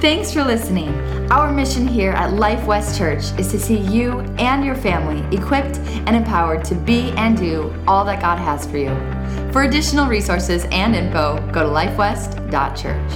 Thanks 0.00 0.30
for 0.30 0.44
listening. 0.44 0.90
Our 1.32 1.50
mission 1.50 1.88
here 1.88 2.12
at 2.12 2.34
Life 2.34 2.66
West 2.66 2.98
Church 2.98 3.24
is 3.38 3.50
to 3.50 3.58
see 3.58 3.78
you 3.78 4.20
and 4.38 4.62
your 4.62 4.74
family 4.74 5.24
equipped 5.34 5.78
and 5.78 6.14
empowered 6.14 6.66
to 6.66 6.74
be 6.74 7.12
and 7.12 7.34
do 7.34 7.74
all 7.88 8.04
that 8.04 8.20
God 8.20 8.38
has 8.38 8.66
for 8.66 8.76
you. 8.76 8.94
For 9.52 9.62
additional 9.62 10.06
resources 10.06 10.66
and 10.70 10.94
info, 10.94 11.38
go 11.50 11.62
to 11.62 11.70
lifewest.church. 11.70 13.12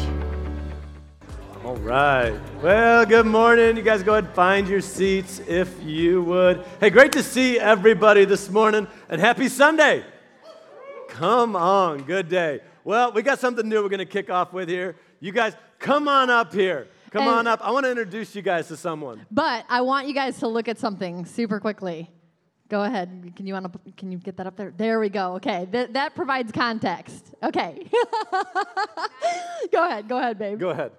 All 1.62 1.76
right. 1.76 2.40
Well, 2.62 3.04
good 3.04 3.26
morning. 3.26 3.76
You 3.76 3.82
guys 3.82 4.02
go 4.02 4.12
ahead 4.14 4.24
and 4.24 4.34
find 4.34 4.66
your 4.66 4.80
seats 4.80 5.42
if 5.46 5.82
you 5.82 6.22
would. 6.22 6.64
Hey, 6.80 6.88
great 6.88 7.12
to 7.12 7.22
see 7.22 7.60
everybody 7.60 8.24
this 8.24 8.48
morning 8.48 8.88
and 9.10 9.20
happy 9.20 9.50
Sunday. 9.50 10.02
Come 11.10 11.56
on, 11.56 12.04
good 12.04 12.30
day. 12.30 12.60
Well, 12.84 13.12
we 13.12 13.20
got 13.20 13.38
something 13.38 13.68
new 13.68 13.82
we're 13.82 13.90
going 13.90 13.98
to 13.98 14.06
kick 14.06 14.30
off 14.30 14.54
with 14.54 14.70
here. 14.70 14.96
You 15.20 15.32
guys, 15.32 15.54
come 15.80 16.06
on 16.06 16.30
up 16.30 16.52
here. 16.54 16.86
Come 17.10 17.22
And- 17.22 17.30
on 17.30 17.46
up. 17.48 17.60
I 17.60 17.72
want 17.72 17.84
to 17.86 17.90
introduce 17.90 18.36
you 18.36 18.42
guys 18.42 18.68
to 18.68 18.76
someone. 18.76 19.26
But 19.32 19.64
I 19.68 19.80
want 19.80 20.06
you 20.06 20.14
guys 20.14 20.38
to 20.38 20.46
look 20.46 20.68
at 20.68 20.78
something 20.78 21.26
super 21.26 21.58
quickly. 21.58 22.08
Go 22.68 22.84
ahead. 22.84 23.32
Can 23.34 23.48
you 23.48 23.54
want 23.54 23.72
to? 23.72 23.92
Can 23.96 24.12
you 24.12 24.18
get 24.18 24.36
that 24.36 24.46
up 24.46 24.56
there? 24.56 24.72
There 24.76 25.00
we 25.00 25.08
go. 25.08 25.34
Okay, 25.34 25.66
Th- 25.72 25.88
that 25.90 26.14
provides 26.14 26.52
context. 26.52 27.34
Okay. 27.42 27.90
go 29.72 29.86
ahead. 29.88 30.08
Go 30.08 30.18
ahead, 30.18 30.38
babe. 30.38 30.60
Go 30.60 30.70
ahead. 30.70 30.92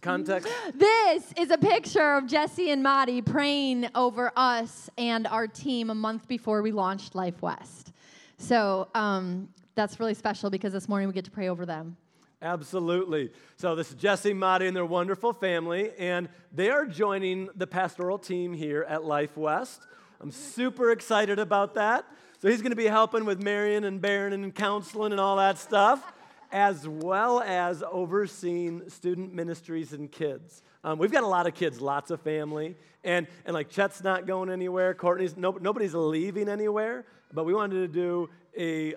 Context? 0.00 0.48
This 0.74 1.32
is 1.36 1.50
a 1.52 1.58
picture 1.58 2.14
of 2.14 2.26
Jesse 2.26 2.70
and 2.70 2.82
Maddie 2.82 3.22
praying 3.22 3.88
over 3.94 4.32
us 4.36 4.90
and 4.98 5.28
our 5.28 5.46
team 5.46 5.90
a 5.90 5.94
month 5.94 6.26
before 6.26 6.60
we 6.62 6.72
launched 6.72 7.14
Life 7.14 7.40
West. 7.40 7.92
So 8.38 8.88
um, 8.96 9.48
that's 9.76 10.00
really 10.00 10.14
special 10.14 10.50
because 10.50 10.72
this 10.72 10.88
morning 10.88 11.06
we 11.08 11.14
get 11.14 11.24
to 11.26 11.30
pray 11.30 11.48
over 11.48 11.64
them. 11.66 11.96
Absolutely. 12.42 13.30
So 13.56 13.76
this 13.76 13.90
is 13.90 13.94
Jesse, 13.94 14.32
Madi, 14.34 14.66
and 14.66 14.74
their 14.74 14.84
wonderful 14.84 15.32
family, 15.32 15.92
and 15.96 16.28
they 16.52 16.70
are 16.70 16.84
joining 16.84 17.48
the 17.54 17.68
pastoral 17.68 18.18
team 18.18 18.52
here 18.52 18.84
at 18.88 19.04
Life 19.04 19.36
West. 19.36 19.86
I'm 20.20 20.32
super 20.32 20.90
excited 20.90 21.38
about 21.38 21.74
that. 21.74 22.04
So 22.40 22.48
he's 22.48 22.60
going 22.60 22.72
to 22.72 22.76
be 22.76 22.88
helping 22.88 23.24
with 23.24 23.40
Marion 23.40 23.84
and 23.84 24.00
Barron 24.00 24.32
and 24.32 24.52
counseling 24.52 25.12
and 25.12 25.20
all 25.20 25.36
that 25.36 25.56
stuff, 25.56 26.12
as 26.50 26.88
well 26.88 27.40
as 27.40 27.84
overseeing 27.88 28.90
student 28.90 29.32
ministries 29.32 29.92
and 29.92 30.10
kids. 30.10 30.62
Um, 30.82 30.98
we've 30.98 31.12
got 31.12 31.22
a 31.22 31.28
lot 31.28 31.46
of 31.46 31.54
kids, 31.54 31.80
lots 31.80 32.10
of 32.10 32.20
family, 32.22 32.74
and, 33.04 33.28
and 33.44 33.54
like 33.54 33.70
Chet's 33.70 34.02
not 34.02 34.26
going 34.26 34.50
anywhere, 34.50 34.94
Courtney's, 34.94 35.36
no, 35.36 35.52
nobody's 35.60 35.94
leaving 35.94 36.48
anywhere, 36.48 37.04
but 37.32 37.44
we 37.44 37.54
wanted 37.54 37.74
to 37.74 37.88
do 37.88 38.30
a, 38.58 38.94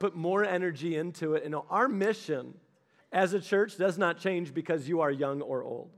put 0.00 0.16
more 0.16 0.44
energy 0.44 0.96
into 0.96 1.34
it. 1.34 1.44
And 1.44 1.54
our 1.70 1.86
mission 1.86 2.54
as 3.12 3.32
a 3.32 3.40
church 3.40 3.76
does 3.76 3.98
not 3.98 4.18
change 4.18 4.54
because 4.54 4.88
you 4.88 5.00
are 5.00 5.10
young 5.10 5.42
or 5.42 5.62
old. 5.64 5.90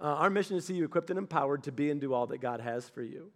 Uh, 0.00 0.04
our 0.04 0.30
mission 0.30 0.56
is 0.56 0.64
to 0.64 0.72
see 0.72 0.78
you 0.78 0.84
equipped 0.84 1.10
and 1.10 1.18
empowered 1.18 1.62
to 1.64 1.72
be 1.72 1.90
and 1.90 2.00
do 2.00 2.12
all 2.12 2.26
that 2.26 2.40
God 2.40 2.60
has 2.60 2.88
for 2.88 3.02
you. 3.02 3.30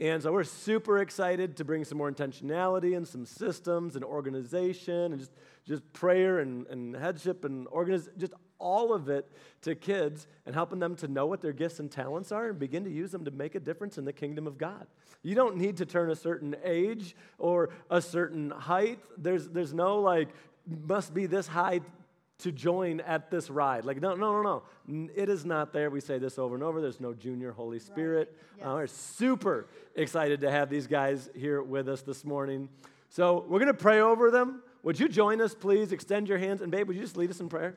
And 0.00 0.20
so 0.22 0.32
we're 0.32 0.42
super 0.42 0.98
excited 0.98 1.56
to 1.58 1.64
bring 1.64 1.84
some 1.84 1.98
more 1.98 2.10
intentionality 2.10 2.96
and 2.96 3.06
some 3.06 3.24
systems 3.24 3.94
and 3.94 4.04
organization 4.04 5.12
and 5.12 5.18
just, 5.18 5.30
just 5.64 5.92
prayer 5.92 6.40
and, 6.40 6.66
and 6.66 6.96
headship 6.96 7.44
and 7.44 7.68
organiz- 7.68 8.08
just 8.16 8.32
all 8.58 8.92
of 8.92 9.08
it 9.08 9.30
to 9.62 9.76
kids 9.76 10.26
and 10.46 10.54
helping 10.54 10.80
them 10.80 10.96
to 10.96 11.06
know 11.06 11.26
what 11.26 11.40
their 11.40 11.52
gifts 11.52 11.78
and 11.78 11.92
talents 11.92 12.32
are 12.32 12.48
and 12.48 12.58
begin 12.58 12.82
to 12.84 12.90
use 12.90 13.12
them 13.12 13.24
to 13.24 13.30
make 13.30 13.54
a 13.54 13.60
difference 13.60 13.96
in 13.96 14.04
the 14.04 14.12
kingdom 14.12 14.48
of 14.48 14.58
God. 14.58 14.86
You 15.22 15.36
don't 15.36 15.56
need 15.56 15.76
to 15.76 15.86
turn 15.86 16.10
a 16.10 16.16
certain 16.16 16.56
age 16.64 17.14
or 17.38 17.70
a 17.88 18.00
certain 18.00 18.50
height. 18.50 18.98
There's, 19.16 19.48
there's 19.48 19.72
no 19.72 20.00
like, 20.00 20.30
must 20.66 21.14
be 21.14 21.26
this 21.26 21.46
high 21.46 21.80
to 22.38 22.52
join 22.52 23.00
at 23.00 23.30
this 23.30 23.48
ride. 23.48 23.84
Like, 23.84 24.00
no, 24.00 24.14
no, 24.14 24.42
no, 24.42 24.62
no. 24.88 25.08
It 25.14 25.28
is 25.28 25.44
not 25.44 25.72
there. 25.72 25.88
We 25.90 26.00
say 26.00 26.18
this 26.18 26.38
over 26.38 26.54
and 26.54 26.64
over. 26.64 26.80
There's 26.80 27.00
no 27.00 27.14
junior 27.14 27.52
Holy 27.52 27.78
Spirit. 27.78 28.36
Uh, 28.60 28.72
we're 28.74 28.86
super 28.86 29.68
excited 29.94 30.40
to 30.40 30.50
have 30.50 30.68
these 30.68 30.86
guys 30.86 31.30
here 31.34 31.62
with 31.62 31.88
us 31.88 32.02
this 32.02 32.24
morning. 32.24 32.68
So 33.08 33.44
we're 33.48 33.60
going 33.60 33.72
to 33.72 33.74
pray 33.74 34.00
over 34.00 34.30
them. 34.30 34.62
Would 34.82 34.98
you 34.98 35.08
join 35.08 35.40
us, 35.40 35.54
please? 35.54 35.92
Extend 35.92 36.28
your 36.28 36.38
hands. 36.38 36.60
And, 36.60 36.70
babe, 36.70 36.88
would 36.88 36.96
you 36.96 37.02
just 37.02 37.16
lead 37.16 37.30
us 37.30 37.40
in 37.40 37.48
prayer? 37.48 37.76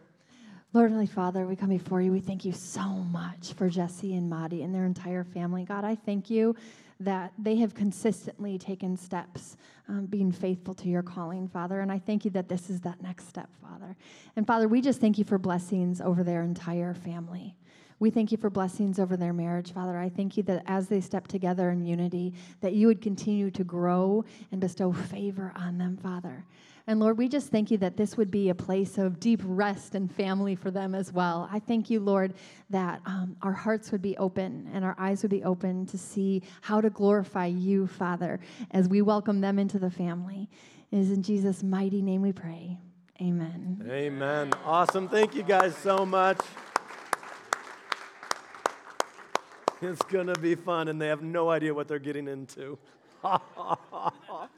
Lord 0.74 0.92
Heavenly 0.92 1.08
Father, 1.08 1.48
we 1.48 1.56
come 1.56 1.70
before 1.70 2.02
you. 2.02 2.12
We 2.12 2.20
thank 2.20 2.44
you 2.44 2.52
so 2.52 2.82
much 2.82 3.54
for 3.54 3.70
Jesse 3.70 4.14
and 4.16 4.30
Maddie 4.30 4.64
and 4.64 4.76
their 4.76 4.86
entire 4.86 5.24
family. 5.24 5.64
God, 5.64 5.86
I 5.86 5.96
thank 5.96 6.30
you 6.30 6.58
that 7.00 7.32
they 7.40 7.56
have 7.56 7.74
consistently 7.74 8.58
taken 8.58 8.98
steps 8.98 9.56
um, 9.88 10.08
being 10.08 10.30
faithful 10.30 10.76
to 10.76 10.90
your 10.90 11.04
calling, 11.04 11.48
Father. 11.48 11.80
And 11.80 11.90
I 11.90 12.00
thank 12.00 12.26
you 12.26 12.32
that 12.32 12.50
this 12.50 12.70
is 12.70 12.82
that 12.82 13.02
next 13.02 13.30
step, 13.30 13.50
Father. 13.62 13.96
And 14.36 14.46
Father, 14.46 14.68
we 14.68 14.82
just 14.82 15.00
thank 15.00 15.18
you 15.18 15.24
for 15.24 15.38
blessings 15.38 16.02
over 16.02 16.22
their 16.22 16.44
entire 16.44 16.94
family. 16.94 17.56
We 18.00 18.10
thank 18.10 18.34
you 18.34 18.38
for 18.38 18.50
blessings 18.50 19.00
over 19.00 19.16
their 19.16 19.34
marriage, 19.34 19.72
Father. 19.72 19.98
I 19.98 20.10
thank 20.10 20.36
you 20.36 20.44
that 20.44 20.64
as 20.68 20.90
they 20.90 21.00
step 21.00 21.28
together 21.28 21.72
in 21.72 21.86
unity, 21.86 22.34
that 22.60 22.74
you 22.74 22.88
would 22.88 23.02
continue 23.02 23.50
to 23.52 23.64
grow 23.64 24.26
and 24.52 24.60
bestow 24.60 24.92
favor 24.92 25.54
on 25.56 25.78
them, 25.78 25.96
Father. 25.96 26.44
And 26.90 27.02
Lord, 27.02 27.18
we 27.18 27.28
just 27.28 27.50
thank 27.50 27.70
you 27.70 27.78
that 27.80 27.98
this 27.98 28.16
would 28.16 28.32
be 28.32 28.48
a 28.48 28.56
place 28.56 28.98
of 28.98 29.20
deep 29.20 29.42
rest 29.44 29.94
and 29.94 30.10
family 30.10 30.56
for 30.56 30.72
them 30.72 30.96
as 30.96 31.12
well. 31.12 31.50
I 31.52 31.60
thank 31.60 31.90
you, 31.90 32.00
Lord, 32.00 32.34
that 32.70 33.02
um, 33.06 33.36
our 33.42 33.52
hearts 33.52 33.92
would 33.92 34.02
be 34.02 34.16
open 34.18 34.70
and 34.74 34.86
our 34.86 34.96
eyes 34.98 35.22
would 35.22 35.32
be 35.32 35.44
open 35.44 35.86
to 35.88 35.98
see 35.98 36.44
how 36.62 36.80
to 36.80 36.90
glorify 36.90 37.48
you, 37.48 37.88
Father, 37.88 38.40
as 38.72 38.88
we 38.88 39.02
welcome 39.02 39.42
them 39.42 39.60
into 39.60 39.78
the 39.80 39.92
family. 39.92 40.50
It 40.90 41.00
is 41.00 41.12
in 41.12 41.24
Jesus' 41.24 41.62
mighty 41.62 42.02
name 42.02 42.22
we 42.22 42.32
pray. 42.32 42.78
Amen. 43.22 43.86
Amen. 43.90 44.54
Awesome. 44.64 45.10
Thank 45.10 45.36
you 45.36 45.44
guys 45.44 45.76
so 45.76 46.06
much. 46.06 46.40
It's 49.82 50.02
going 50.04 50.28
to 50.28 50.40
be 50.40 50.56
fun, 50.56 50.88
and 50.88 51.02
they 51.02 51.08
have 51.08 51.22
no 51.22 51.50
idea 51.50 51.74
what 51.74 51.88
they're 51.88 52.00
getting 52.00 52.28
into. 52.28 52.80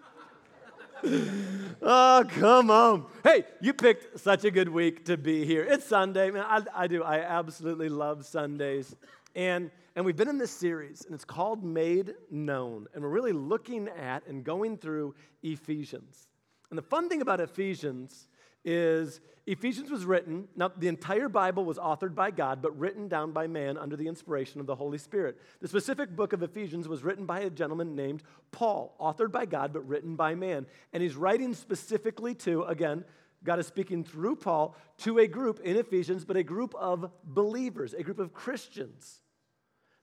oh, 1.04 2.26
come 2.30 2.72
on. 2.72 3.06
Hey, 3.24 3.46
you 3.62 3.74
picked 3.74 4.20
such 4.20 4.44
a 4.44 4.52
good 4.52 4.70
week 4.70 5.06
to 5.06 5.18
be 5.18 5.46
here. 5.46 5.64
It's 5.64 5.86
Sunday. 5.86 6.32
Man, 6.32 6.46
I, 6.48 6.64
I 6.76 6.88
do. 6.88 7.04
I 7.04 7.20
absolutely 7.20 7.90
love 7.90 8.26
Sundays. 8.26 8.96
And, 9.36 9.72
and 9.96 10.06
we've 10.06 10.16
been 10.16 10.28
in 10.28 10.38
this 10.38 10.52
series, 10.52 11.06
and 11.06 11.14
it's 11.14 11.26
called 11.26 11.64
Made 11.64 12.16
Known. 12.32 12.88
And 12.94 13.04
we're 13.04 13.10
really 13.10 13.32
looking 13.32 13.88
at 13.88 14.26
and 14.28 14.44
going 14.44 14.78
through 14.78 15.16
Ephesians. 15.44 16.28
And 16.70 16.78
the 16.78 16.84
fun 16.84 17.08
thing 17.10 17.22
about 17.22 17.40
Ephesians 17.40 18.28
is 18.66 19.22
Ephesians 19.48 19.90
was 19.90 20.06
written, 20.06 20.48
now 20.56 20.72
the 20.78 20.88
entire 20.88 21.30
Bible 21.30 21.66
was 21.66 21.78
authored 21.78 22.14
by 22.14 22.32
God, 22.32 22.62
but 22.62 22.78
written 22.78 23.08
down 23.08 23.32
by 23.32 23.48
man 23.48 23.78
under 23.78 23.96
the 23.96 24.08
inspiration 24.08 24.60
of 24.60 24.68
the 24.68 24.76
Holy 24.76 24.98
Spirit. 24.98 25.40
The 25.62 25.68
specific 25.68 26.16
book 26.16 26.34
of 26.34 26.44
Ephesians 26.44 26.88
was 26.88 27.04
written 27.04 27.26
by 27.26 27.42
a 27.42 27.50
gentleman 27.50 27.96
named 27.96 28.24
Paul, 28.52 28.96
authored 29.00 29.32
by 29.32 29.46
God, 29.46 29.74
but 29.74 29.88
written 29.88 30.16
by 30.16 30.36
man. 30.36 30.66
And 30.94 31.02
he's 31.02 31.16
writing 31.16 31.54
specifically 31.54 32.36
to, 32.36 32.64
again, 32.64 33.06
God 33.44 33.60
is 33.60 33.68
speaking 33.68 34.04
through 34.04 34.36
Paul 34.36 34.76
to 35.00 35.20
a 35.20 35.28
group 35.28 35.60
in 35.62 35.78
Ephesians, 35.78 36.26
but 36.26 36.38
a 36.38 36.44
group 36.44 36.76
of 36.76 37.10
believers, 37.24 37.94
a 37.94 38.04
group 38.04 38.20
of 38.20 38.34
Christians. 38.34 39.22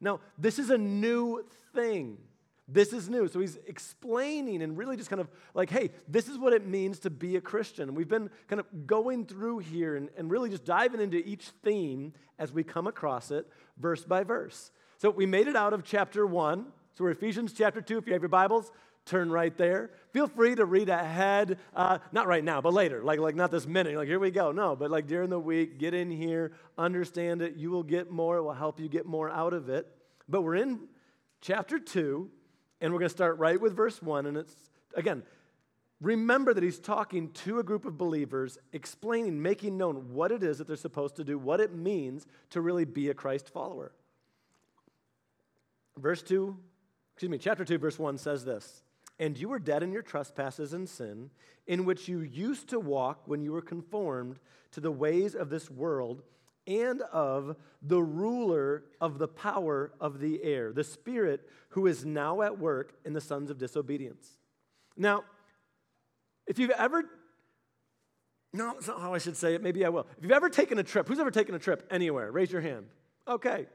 Now, 0.00 0.20
this 0.38 0.58
is 0.58 0.70
a 0.70 0.78
new 0.78 1.44
thing. 1.74 2.18
This 2.68 2.92
is 2.92 3.08
new. 3.08 3.28
So 3.28 3.38
he's 3.38 3.58
explaining 3.66 4.62
and 4.62 4.76
really 4.76 4.96
just 4.96 5.08
kind 5.08 5.20
of 5.20 5.28
like, 5.54 5.70
hey, 5.70 5.90
this 6.08 6.28
is 6.28 6.36
what 6.36 6.52
it 6.52 6.66
means 6.66 6.98
to 7.00 7.10
be 7.10 7.36
a 7.36 7.40
Christian. 7.40 7.94
We've 7.94 8.08
been 8.08 8.28
kind 8.48 8.58
of 8.58 8.86
going 8.86 9.26
through 9.26 9.58
here 9.60 9.94
and, 9.94 10.08
and 10.16 10.30
really 10.30 10.50
just 10.50 10.64
diving 10.64 11.00
into 11.00 11.18
each 11.18 11.50
theme 11.62 12.12
as 12.38 12.52
we 12.52 12.64
come 12.64 12.86
across 12.86 13.30
it, 13.30 13.46
verse 13.78 14.04
by 14.04 14.24
verse. 14.24 14.72
So 14.98 15.10
we 15.10 15.26
made 15.26 15.46
it 15.46 15.54
out 15.54 15.72
of 15.72 15.84
chapter 15.84 16.26
one. 16.26 16.66
So 16.94 17.04
we're 17.04 17.10
Ephesians 17.10 17.52
chapter 17.52 17.80
two. 17.80 17.98
If 17.98 18.06
you 18.06 18.14
have 18.14 18.22
your 18.22 18.30
Bibles, 18.30 18.72
turn 19.04 19.30
right 19.30 19.56
there. 19.56 19.90
Feel 20.12 20.26
free 20.26 20.54
to 20.56 20.64
read 20.64 20.88
ahead, 20.88 21.58
uh, 21.74 21.98
not 22.10 22.26
right 22.26 22.42
now, 22.42 22.60
but 22.60 22.72
later, 22.72 23.02
like, 23.04 23.20
like 23.20 23.36
not 23.36 23.50
this 23.50 23.66
minute. 23.66 23.94
Like, 23.96 24.08
here 24.08 24.18
we 24.18 24.30
go. 24.30 24.50
No, 24.50 24.74
but 24.74 24.90
like 24.90 25.06
during 25.06 25.30
the 25.30 25.38
week, 25.38 25.78
get 25.78 25.94
in 25.94 26.10
here, 26.10 26.52
understand 26.76 27.42
it. 27.42 27.54
You 27.54 27.70
will 27.70 27.84
get 27.84 28.10
more. 28.10 28.38
It 28.38 28.42
will 28.42 28.52
help 28.52 28.80
you 28.80 28.88
get 28.88 29.06
more 29.06 29.30
out 29.30 29.52
of 29.52 29.68
it. 29.68 29.86
But 30.28 30.42
we're 30.42 30.56
in 30.56 30.80
chapter 31.40 31.78
2, 31.78 32.28
and 32.80 32.92
we're 32.92 32.98
going 32.98 33.08
to 33.08 33.14
start 33.14 33.38
right 33.38 33.60
with 33.60 33.74
verse 33.74 34.02
1. 34.02 34.26
And 34.26 34.36
it's, 34.36 34.54
again, 34.94 35.22
remember 36.00 36.52
that 36.52 36.62
he's 36.62 36.78
talking 36.78 37.30
to 37.30 37.58
a 37.58 37.62
group 37.62 37.84
of 37.84 37.96
believers, 37.96 38.58
explaining, 38.72 39.40
making 39.40 39.78
known 39.78 40.12
what 40.12 40.32
it 40.32 40.42
is 40.42 40.58
that 40.58 40.66
they're 40.66 40.76
supposed 40.76 41.16
to 41.16 41.24
do, 41.24 41.38
what 41.38 41.60
it 41.60 41.74
means 41.74 42.26
to 42.50 42.60
really 42.60 42.84
be 42.84 43.08
a 43.08 43.14
Christ 43.14 43.48
follower. 43.48 43.92
Verse 45.96 46.22
2, 46.22 46.56
excuse 47.14 47.30
me, 47.30 47.38
chapter 47.38 47.64
2, 47.64 47.78
verse 47.78 47.98
1 47.98 48.18
says 48.18 48.44
this 48.44 48.82
And 49.18 49.38
you 49.38 49.48
were 49.48 49.58
dead 49.58 49.82
in 49.82 49.92
your 49.92 50.02
trespasses 50.02 50.74
and 50.74 50.88
sin, 50.88 51.30
in 51.66 51.86
which 51.86 52.08
you 52.08 52.20
used 52.20 52.68
to 52.68 52.78
walk 52.78 53.22
when 53.26 53.42
you 53.42 53.52
were 53.52 53.62
conformed 53.62 54.38
to 54.72 54.80
the 54.80 54.92
ways 54.92 55.34
of 55.34 55.48
this 55.48 55.70
world 55.70 56.22
and 56.66 57.02
of 57.12 57.56
the 57.82 58.02
ruler 58.02 58.84
of 59.00 59.18
the 59.18 59.28
power 59.28 59.92
of 60.00 60.20
the 60.20 60.42
air, 60.42 60.72
the 60.72 60.84
Spirit 60.84 61.48
who 61.70 61.86
is 61.86 62.04
now 62.04 62.42
at 62.42 62.58
work 62.58 62.94
in 63.04 63.12
the 63.12 63.20
sons 63.20 63.50
of 63.50 63.58
disobedience. 63.58 64.38
Now, 64.96 65.24
if 66.46 66.58
you've 66.58 66.70
ever 66.70 67.04
No, 68.52 68.72
that's 68.72 68.88
not 68.88 69.00
how 69.00 69.12
I 69.12 69.18
should 69.18 69.36
say 69.36 69.54
it. 69.54 69.62
Maybe 69.62 69.84
I 69.84 69.90
will. 69.90 70.06
If 70.16 70.22
you've 70.22 70.32
ever 70.32 70.48
taken 70.48 70.78
a 70.78 70.82
trip, 70.82 71.06
who's 71.08 71.18
ever 71.18 71.30
taken 71.30 71.54
a 71.54 71.58
trip 71.58 71.86
anywhere? 71.90 72.32
Raise 72.32 72.50
your 72.50 72.62
hand. 72.62 72.86
Okay. 73.28 73.66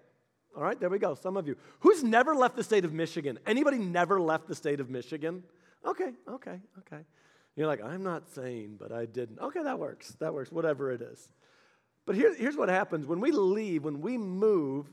All 0.55 0.63
right, 0.63 0.79
there 0.79 0.89
we 0.89 0.99
go. 0.99 1.13
Some 1.13 1.37
of 1.37 1.47
you. 1.47 1.55
Who's 1.81 2.03
never 2.03 2.35
left 2.35 2.55
the 2.55 2.63
state 2.63 2.83
of 2.83 2.91
Michigan? 2.91 3.39
Anybody 3.45 3.77
never 3.77 4.19
left 4.19 4.47
the 4.47 4.55
state 4.55 4.79
of 4.79 4.89
Michigan? 4.89 5.43
Okay, 5.85 6.11
okay, 6.27 6.59
okay. 6.79 7.03
You're 7.55 7.67
like, 7.67 7.83
I'm 7.83 8.03
not 8.03 8.29
saying, 8.29 8.77
but 8.79 8.91
I 8.91 9.05
didn't. 9.05 9.39
Okay, 9.39 9.63
that 9.63 9.79
works. 9.79 10.15
That 10.19 10.33
works, 10.33 10.51
whatever 10.51 10.91
it 10.91 11.01
is. 11.01 11.31
But 12.05 12.15
here, 12.15 12.33
here's 12.35 12.57
what 12.57 12.69
happens 12.69 13.05
when 13.05 13.19
we 13.19 13.31
leave, 13.31 13.83
when 13.83 14.01
we 14.01 14.17
move, 14.17 14.89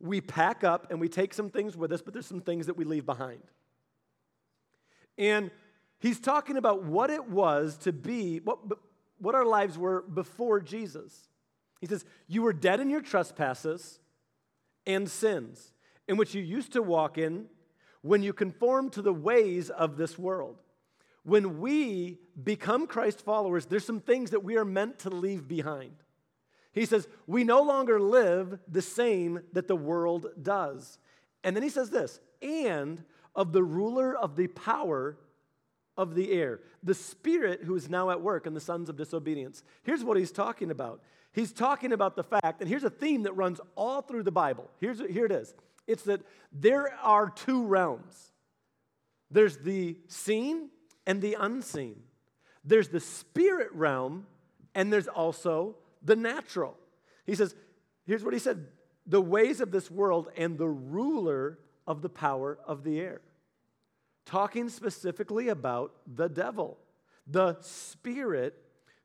we 0.00 0.20
pack 0.20 0.64
up 0.64 0.90
and 0.90 1.00
we 1.00 1.08
take 1.08 1.34
some 1.34 1.50
things 1.50 1.76
with 1.76 1.92
us, 1.92 2.02
but 2.02 2.12
there's 2.12 2.26
some 2.26 2.40
things 2.40 2.66
that 2.66 2.76
we 2.76 2.84
leave 2.84 3.06
behind. 3.06 3.42
And 5.18 5.50
he's 6.00 6.20
talking 6.20 6.56
about 6.56 6.82
what 6.84 7.10
it 7.10 7.28
was 7.28 7.76
to 7.78 7.92
be, 7.92 8.38
what, 8.38 8.58
what 9.18 9.34
our 9.34 9.44
lives 9.44 9.78
were 9.78 10.02
before 10.02 10.60
Jesus. 10.60 11.28
He 11.80 11.86
says, 11.86 12.04
You 12.26 12.42
were 12.42 12.52
dead 12.52 12.80
in 12.80 12.90
your 12.90 13.00
trespasses 13.00 14.00
and 14.86 15.08
sins, 15.08 15.72
in 16.08 16.16
which 16.16 16.34
you 16.34 16.42
used 16.42 16.72
to 16.72 16.82
walk 16.82 17.18
in 17.18 17.46
when 18.02 18.22
you 18.22 18.32
conformed 18.32 18.92
to 18.92 19.02
the 19.02 19.12
ways 19.12 19.70
of 19.70 19.96
this 19.96 20.18
world. 20.18 20.56
When 21.24 21.60
we 21.60 22.18
become 22.42 22.88
Christ 22.88 23.20
followers, 23.20 23.66
there's 23.66 23.84
some 23.84 24.00
things 24.00 24.30
that 24.30 24.42
we 24.42 24.56
are 24.56 24.64
meant 24.64 25.00
to 25.00 25.10
leave 25.10 25.46
behind. 25.46 25.94
He 26.72 26.86
says, 26.86 27.06
We 27.26 27.44
no 27.44 27.62
longer 27.62 28.00
live 28.00 28.58
the 28.68 28.82
same 28.82 29.40
that 29.52 29.68
the 29.68 29.76
world 29.76 30.26
does. 30.40 30.98
And 31.44 31.54
then 31.56 31.62
he 31.62 31.68
says 31.68 31.90
this, 31.90 32.20
and 32.40 33.02
of 33.34 33.52
the 33.52 33.62
ruler 33.62 34.14
of 34.14 34.36
the 34.36 34.48
power 34.48 35.16
of 35.96 36.14
the 36.14 36.32
air, 36.32 36.60
the 36.82 36.94
spirit 36.94 37.62
who 37.64 37.74
is 37.74 37.88
now 37.88 38.10
at 38.10 38.20
work 38.20 38.46
in 38.46 38.54
the 38.54 38.60
sons 38.60 38.88
of 38.88 38.96
disobedience. 38.96 39.62
Here's 39.82 40.04
what 40.04 40.16
he's 40.16 40.32
talking 40.32 40.70
about. 40.70 41.02
He's 41.32 41.52
talking 41.52 41.92
about 41.92 42.16
the 42.16 42.24
fact, 42.24 42.60
and 42.60 42.68
here's 42.68 42.84
a 42.84 42.90
theme 42.90 43.22
that 43.22 43.32
runs 43.32 43.60
all 43.74 44.02
through 44.02 44.22
the 44.22 44.32
Bible. 44.32 44.70
Here's, 44.80 45.00
here 45.00 45.26
it 45.26 45.32
is 45.32 45.54
it's 45.86 46.04
that 46.04 46.20
there 46.52 46.94
are 47.02 47.28
two 47.28 47.66
realms 47.66 48.32
there's 49.30 49.56
the 49.58 49.96
seen 50.08 50.68
and 51.06 51.20
the 51.22 51.36
unseen, 51.40 51.96
there's 52.64 52.88
the 52.88 53.00
spirit 53.00 53.70
realm, 53.72 54.26
and 54.74 54.92
there's 54.92 55.08
also 55.08 55.76
the 56.04 56.16
natural. 56.16 56.76
He 57.24 57.34
says, 57.34 57.54
here's 58.04 58.24
what 58.24 58.34
he 58.34 58.40
said 58.40 58.66
the 59.06 59.20
ways 59.20 59.60
of 59.60 59.72
this 59.72 59.90
world 59.90 60.28
and 60.36 60.56
the 60.56 60.68
ruler 60.68 61.58
of 61.86 62.02
the 62.02 62.08
power 62.08 62.58
of 62.66 62.84
the 62.84 63.00
air. 63.00 63.20
Talking 64.24 64.68
specifically 64.68 65.48
about 65.48 65.92
the 66.06 66.28
devil, 66.28 66.78
the 67.26 67.56
spirit 67.60 68.56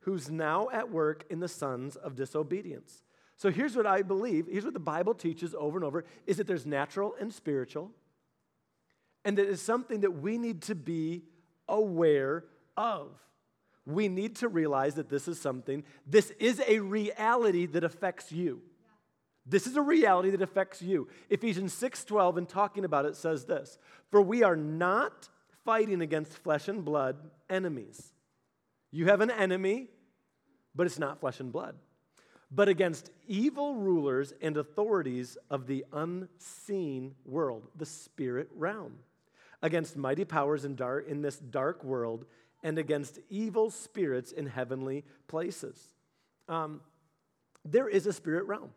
who's 0.02 0.30
now 0.30 0.70
at 0.72 0.92
work 0.92 1.26
in 1.30 1.40
the 1.40 1.48
sons 1.48 1.96
of 1.96 2.16
disobedience. 2.16 3.02
So 3.36 3.52
here's 3.52 3.76
what 3.76 3.86
I 3.86 4.04
believe, 4.04 4.48
here's 4.50 4.64
what 4.64 4.74
the 4.74 4.80
Bible 4.80 5.14
teaches 5.14 5.56
over 5.58 5.78
and 5.78 5.86
over 5.86 6.06
is 6.26 6.38
that 6.38 6.48
there's 6.48 6.66
natural 6.66 7.16
and 7.20 7.34
spiritual, 7.34 7.92
and 9.26 9.38
that 9.38 9.50
it's 9.50 9.62
something 9.62 10.02
that 10.02 10.12
we 10.12 10.38
need 10.38 10.62
to 10.64 10.76
be 10.76 11.24
aware 11.68 12.46
of. 12.76 13.10
We 13.88 14.08
need 14.08 14.36
to 14.38 14.50
realize 14.50 14.96
that 14.96 15.10
this 15.10 15.28
is 15.28 15.40
something, 15.40 15.84
this 16.06 16.32
is 16.40 16.62
a 16.68 16.80
reality 16.80 17.66
that 17.68 17.84
affects 17.84 18.32
you. 18.32 18.62
This 19.46 19.66
is 19.66 19.78
a 19.78 19.82
reality 19.82 20.30
that 20.32 20.42
affects 20.42 20.82
you. 20.82 21.08
Ephesians 21.30 21.74
6:12 21.74 22.38
and 22.38 22.48
talking 22.50 22.84
about 22.84 23.06
it 23.06 23.16
says 23.16 23.46
this, 23.46 23.80
"For 24.12 24.22
we 24.22 24.44
are 24.44 24.58
not 24.58 25.30
fighting 25.64 26.02
against 26.02 26.38
flesh 26.38 26.68
and 26.68 26.84
blood 26.84 27.32
enemies." 27.50 28.14
You 28.92 29.06
have 29.06 29.22
an 29.22 29.32
enemy, 29.32 29.90
but 30.76 30.86
it's 30.86 31.00
not 31.00 31.20
flesh 31.20 31.40
and 31.40 31.52
blood 31.52 31.80
but 32.50 32.70
against 32.70 33.12
evil 33.28 33.76
rulers 33.76 34.34
and 34.42 34.58
authorities 34.58 35.38
of 35.50 35.68
the 35.68 35.86
unseen 35.92 37.16
world, 37.26 37.68
the 37.76 37.86
spirit 37.86 38.50
realm, 38.56 39.00
against 39.62 39.98
mighty 39.98 40.24
powers 40.24 40.64
in, 40.64 40.76
dark, 40.76 41.08
in 41.08 41.22
this 41.22 41.38
dark 41.38 41.84
world, 41.84 42.26
and 42.68 42.78
against 42.78 43.18
evil 43.30 43.70
spirits 43.70 44.34
in 44.34 44.46
heavenly 44.46 45.06
places. 45.30 45.80
Um, 46.50 46.82
there 47.64 47.88
is 47.88 48.06
a 48.08 48.12
spirit 48.12 48.46
realm, 48.46 48.72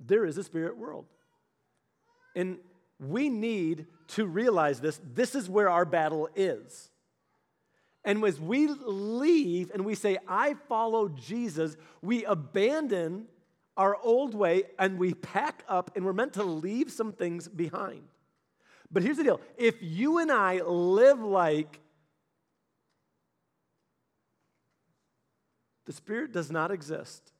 there 0.00 0.26
is 0.26 0.36
a 0.36 0.42
spirit 0.42 0.76
world. 0.76 1.04
And 2.34 2.58
we 2.98 3.28
need 3.28 3.86
to 4.08 4.26
realize 4.26 4.80
this. 4.80 5.00
This 5.14 5.36
is 5.36 5.48
where 5.48 5.70
our 5.70 5.84
battle 5.84 6.28
is. 6.34 6.90
And 8.04 8.24
as 8.24 8.40
we 8.40 8.66
leave 8.66 9.70
and 9.72 9.84
we 9.84 9.94
say, 9.94 10.18
I 10.26 10.54
follow 10.68 11.08
Jesus, 11.08 11.76
we 12.02 12.24
abandon 12.24 13.26
our 13.76 13.96
old 14.02 14.34
way 14.34 14.64
and 14.76 14.98
we 14.98 15.14
pack 15.14 15.62
up 15.68 15.92
and 15.94 16.04
we're 16.04 16.12
meant 16.12 16.32
to 16.32 16.42
leave 16.42 16.90
some 16.90 17.12
things 17.12 17.46
behind. 17.46 18.02
But 18.90 19.04
here's 19.04 19.18
the 19.18 19.24
deal 19.24 19.40
if 19.56 19.76
you 19.80 20.18
and 20.18 20.32
I 20.32 20.62
live 20.62 21.20
like 21.20 21.78
the 25.90 25.96
Spirit 25.96 26.30
does 26.30 26.52
not 26.52 26.70
exist, 26.70 27.32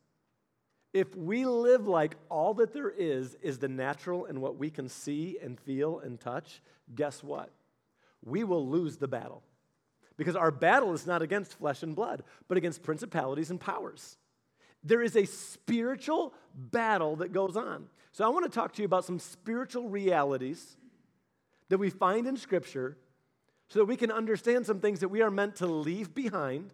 if 0.92 1.14
we 1.14 1.44
live 1.44 1.86
like 1.86 2.16
all 2.28 2.52
that 2.54 2.72
there 2.72 2.90
is 2.90 3.36
is 3.42 3.58
the 3.58 3.68
natural 3.68 4.24
and 4.24 4.42
what 4.42 4.56
we 4.56 4.70
can 4.70 4.88
see 4.88 5.38
and 5.40 5.56
feel 5.60 6.00
and 6.00 6.18
touch, 6.18 6.60
guess 6.92 7.22
what? 7.22 7.50
We 8.24 8.42
will 8.42 8.68
lose 8.68 8.96
the 8.96 9.06
battle. 9.06 9.44
Because 10.16 10.34
our 10.34 10.50
battle 10.50 10.92
is 10.94 11.06
not 11.06 11.22
against 11.22 11.60
flesh 11.60 11.84
and 11.84 11.94
blood, 11.94 12.24
but 12.48 12.58
against 12.58 12.82
principalities 12.82 13.52
and 13.52 13.60
powers. 13.60 14.16
There 14.82 15.00
is 15.00 15.14
a 15.14 15.26
spiritual 15.26 16.34
battle 16.52 17.14
that 17.16 17.32
goes 17.32 17.56
on. 17.56 17.86
So 18.10 18.24
I 18.24 18.30
want 18.30 18.46
to 18.46 18.50
talk 18.50 18.72
to 18.72 18.82
you 18.82 18.86
about 18.86 19.04
some 19.04 19.20
spiritual 19.20 19.88
realities 19.88 20.76
that 21.68 21.78
we 21.78 21.88
find 21.88 22.26
in 22.26 22.36
Scripture 22.36 22.98
so 23.68 23.78
that 23.78 23.84
we 23.84 23.96
can 23.96 24.10
understand 24.10 24.66
some 24.66 24.80
things 24.80 24.98
that 24.98 25.08
we 25.08 25.22
are 25.22 25.30
meant 25.30 25.54
to 25.56 25.66
leave 25.68 26.12
behind 26.12 26.72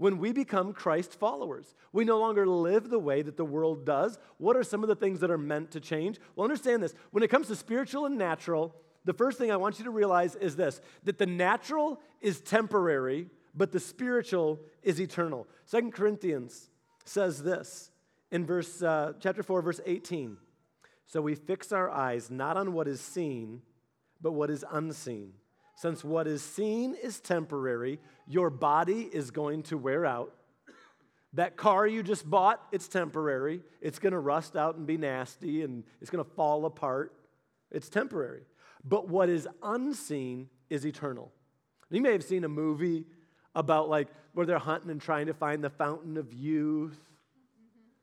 when 0.00 0.16
we 0.16 0.32
become 0.32 0.72
Christ 0.72 1.12
followers. 1.12 1.74
We 1.92 2.06
no 2.06 2.18
longer 2.18 2.46
live 2.46 2.88
the 2.88 2.98
way 2.98 3.20
that 3.20 3.36
the 3.36 3.44
world 3.44 3.84
does. 3.84 4.18
What 4.38 4.56
are 4.56 4.62
some 4.62 4.82
of 4.82 4.88
the 4.88 4.96
things 4.96 5.20
that 5.20 5.30
are 5.30 5.36
meant 5.36 5.72
to 5.72 5.80
change? 5.80 6.18
Well, 6.34 6.44
understand 6.44 6.82
this 6.82 6.94
when 7.10 7.22
it 7.22 7.28
comes 7.28 7.48
to 7.48 7.54
spiritual 7.54 8.06
and 8.06 8.16
natural, 8.16 8.74
the 9.04 9.12
first 9.12 9.36
thing 9.36 9.52
I 9.52 9.58
want 9.58 9.78
you 9.78 9.84
to 9.84 9.90
realize 9.90 10.36
is 10.36 10.56
this 10.56 10.80
that 11.04 11.18
the 11.18 11.26
natural 11.26 12.00
is 12.22 12.40
temporary, 12.40 13.26
but 13.54 13.72
the 13.72 13.78
spiritual 13.78 14.60
is 14.82 14.98
eternal. 14.98 15.46
Second 15.66 15.92
Corinthians 15.92 16.70
says 17.04 17.42
this 17.42 17.90
in 18.30 18.46
verse, 18.46 18.82
uh, 18.82 19.12
chapter 19.20 19.42
4, 19.42 19.60
verse 19.60 19.82
18. 19.84 20.38
So 21.04 21.20
we 21.20 21.34
fix 21.34 21.72
our 21.72 21.90
eyes 21.90 22.30
not 22.30 22.56
on 22.56 22.72
what 22.72 22.88
is 22.88 23.02
seen, 23.02 23.60
but 24.18 24.32
what 24.32 24.48
is 24.48 24.64
unseen. 24.72 25.34
Since 25.80 26.04
what 26.04 26.26
is 26.26 26.42
seen 26.42 26.94
is 26.94 27.20
temporary, 27.20 28.00
your 28.26 28.50
body 28.50 29.08
is 29.10 29.30
going 29.30 29.62
to 29.62 29.78
wear 29.78 30.04
out. 30.04 30.34
That 31.32 31.56
car 31.56 31.86
you 31.86 32.02
just 32.02 32.28
bought, 32.28 32.62
it's 32.70 32.86
temporary. 32.86 33.62
It's 33.80 33.98
going 33.98 34.12
to 34.12 34.18
rust 34.18 34.56
out 34.56 34.76
and 34.76 34.86
be 34.86 34.98
nasty 34.98 35.62
and 35.62 35.84
it's 36.02 36.10
going 36.10 36.22
to 36.22 36.30
fall 36.32 36.66
apart. 36.66 37.14
It's 37.70 37.88
temporary. 37.88 38.42
But 38.84 39.08
what 39.08 39.30
is 39.30 39.48
unseen 39.62 40.50
is 40.68 40.84
eternal. 40.84 41.32
You 41.90 42.02
may 42.02 42.12
have 42.12 42.24
seen 42.24 42.44
a 42.44 42.48
movie 42.48 43.06
about 43.54 43.88
like 43.88 44.08
where 44.34 44.44
they're 44.44 44.58
hunting 44.58 44.90
and 44.90 45.00
trying 45.00 45.28
to 45.28 45.34
find 45.34 45.64
the 45.64 45.70
fountain 45.70 46.18
of 46.18 46.30
youth, 46.30 47.00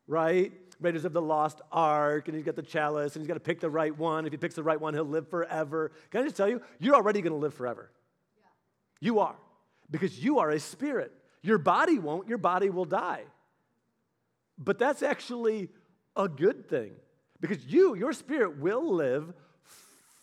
right? 0.08 0.52
Raiders 0.80 1.06
of 1.06 1.14
the 1.14 1.22
Lost 1.22 1.62
Ark, 1.72 2.28
and 2.28 2.36
he's 2.36 2.46
got 2.46 2.56
the 2.56 2.62
chalice, 2.62 3.16
and 3.16 3.24
he's 3.24 3.28
got 3.28 3.34
to 3.34 3.40
pick 3.40 3.60
the 3.60 3.70
right 3.70 3.96
one. 3.98 4.26
If 4.26 4.32
he 4.32 4.38
picks 4.38 4.56
the 4.56 4.64
right 4.64 4.80
one, 4.80 4.94
he'll 4.94 5.04
live 5.04 5.28
forever. 5.30 5.92
Can 6.12 6.22
I 6.22 6.24
just 6.26 6.36
tell 6.36 6.50
you, 6.50 6.62
you're 6.80 6.96
already 6.96 7.22
going 7.22 7.34
to 7.34 7.38
live 7.38 7.54
forever. 7.54 7.90
Yeah. 8.38 8.46
You 9.00 9.20
are, 9.20 9.36
because 9.90 10.24
you 10.24 10.40
are 10.40 10.52
a 10.52 10.60
spirit. 10.60 11.12
Your 11.42 11.58
body 11.58 12.00
won't, 12.00 12.28
your 12.28 12.38
body 12.38 12.70
will 12.70 12.86
die. 12.86 13.24
But 14.58 14.80
that's 14.80 15.04
actually 15.04 15.70
a 16.16 16.28
good 16.28 16.68
thing, 16.70 16.92
because 17.40 17.66
you, 17.66 17.96
your 17.96 18.14
spirit, 18.14 18.58
will 18.58 18.94
live 18.94 19.34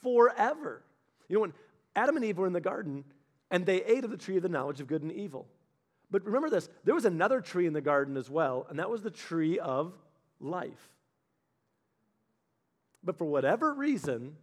forever. 0.02 0.82
You 1.28 1.36
know, 1.36 1.40
when 1.40 1.52
Adam 1.96 2.16
and 2.16 2.24
Eve 2.24 2.38
were 2.38 2.46
in 2.46 2.52
the 2.52 2.60
garden 2.60 3.04
and 3.50 3.64
they 3.64 3.82
ate 3.84 4.04
of 4.04 4.10
the 4.10 4.16
tree 4.16 4.36
of 4.36 4.42
the 4.42 4.48
knowledge 4.48 4.80
of 4.80 4.86
good 4.86 5.02
and 5.02 5.12
evil. 5.12 5.46
But 6.10 6.24
remember 6.24 6.50
this 6.50 6.68
there 6.84 6.94
was 6.94 7.04
another 7.04 7.40
tree 7.40 7.66
in 7.66 7.72
the 7.72 7.80
garden 7.80 8.16
as 8.16 8.28
well, 8.28 8.66
and 8.68 8.78
that 8.78 8.90
was 8.90 9.02
the 9.02 9.10
tree 9.10 9.58
of 9.58 9.94
life. 10.40 10.90
But 13.02 13.18
for 13.18 13.24
whatever 13.24 13.74
reason, 13.74 14.36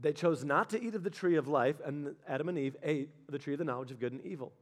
they 0.00 0.12
chose 0.12 0.44
not 0.44 0.70
to 0.70 0.82
eat 0.82 0.94
of 0.94 1.02
the 1.02 1.10
tree 1.10 1.36
of 1.36 1.48
life, 1.48 1.76
and 1.84 2.14
Adam 2.26 2.48
and 2.48 2.58
Eve 2.58 2.76
ate 2.82 3.10
the 3.28 3.38
tree 3.38 3.54
of 3.54 3.58
the 3.58 3.64
knowledge 3.64 3.90
of 3.90 4.00
good 4.00 4.12
and 4.12 4.24
evil. 4.24 4.52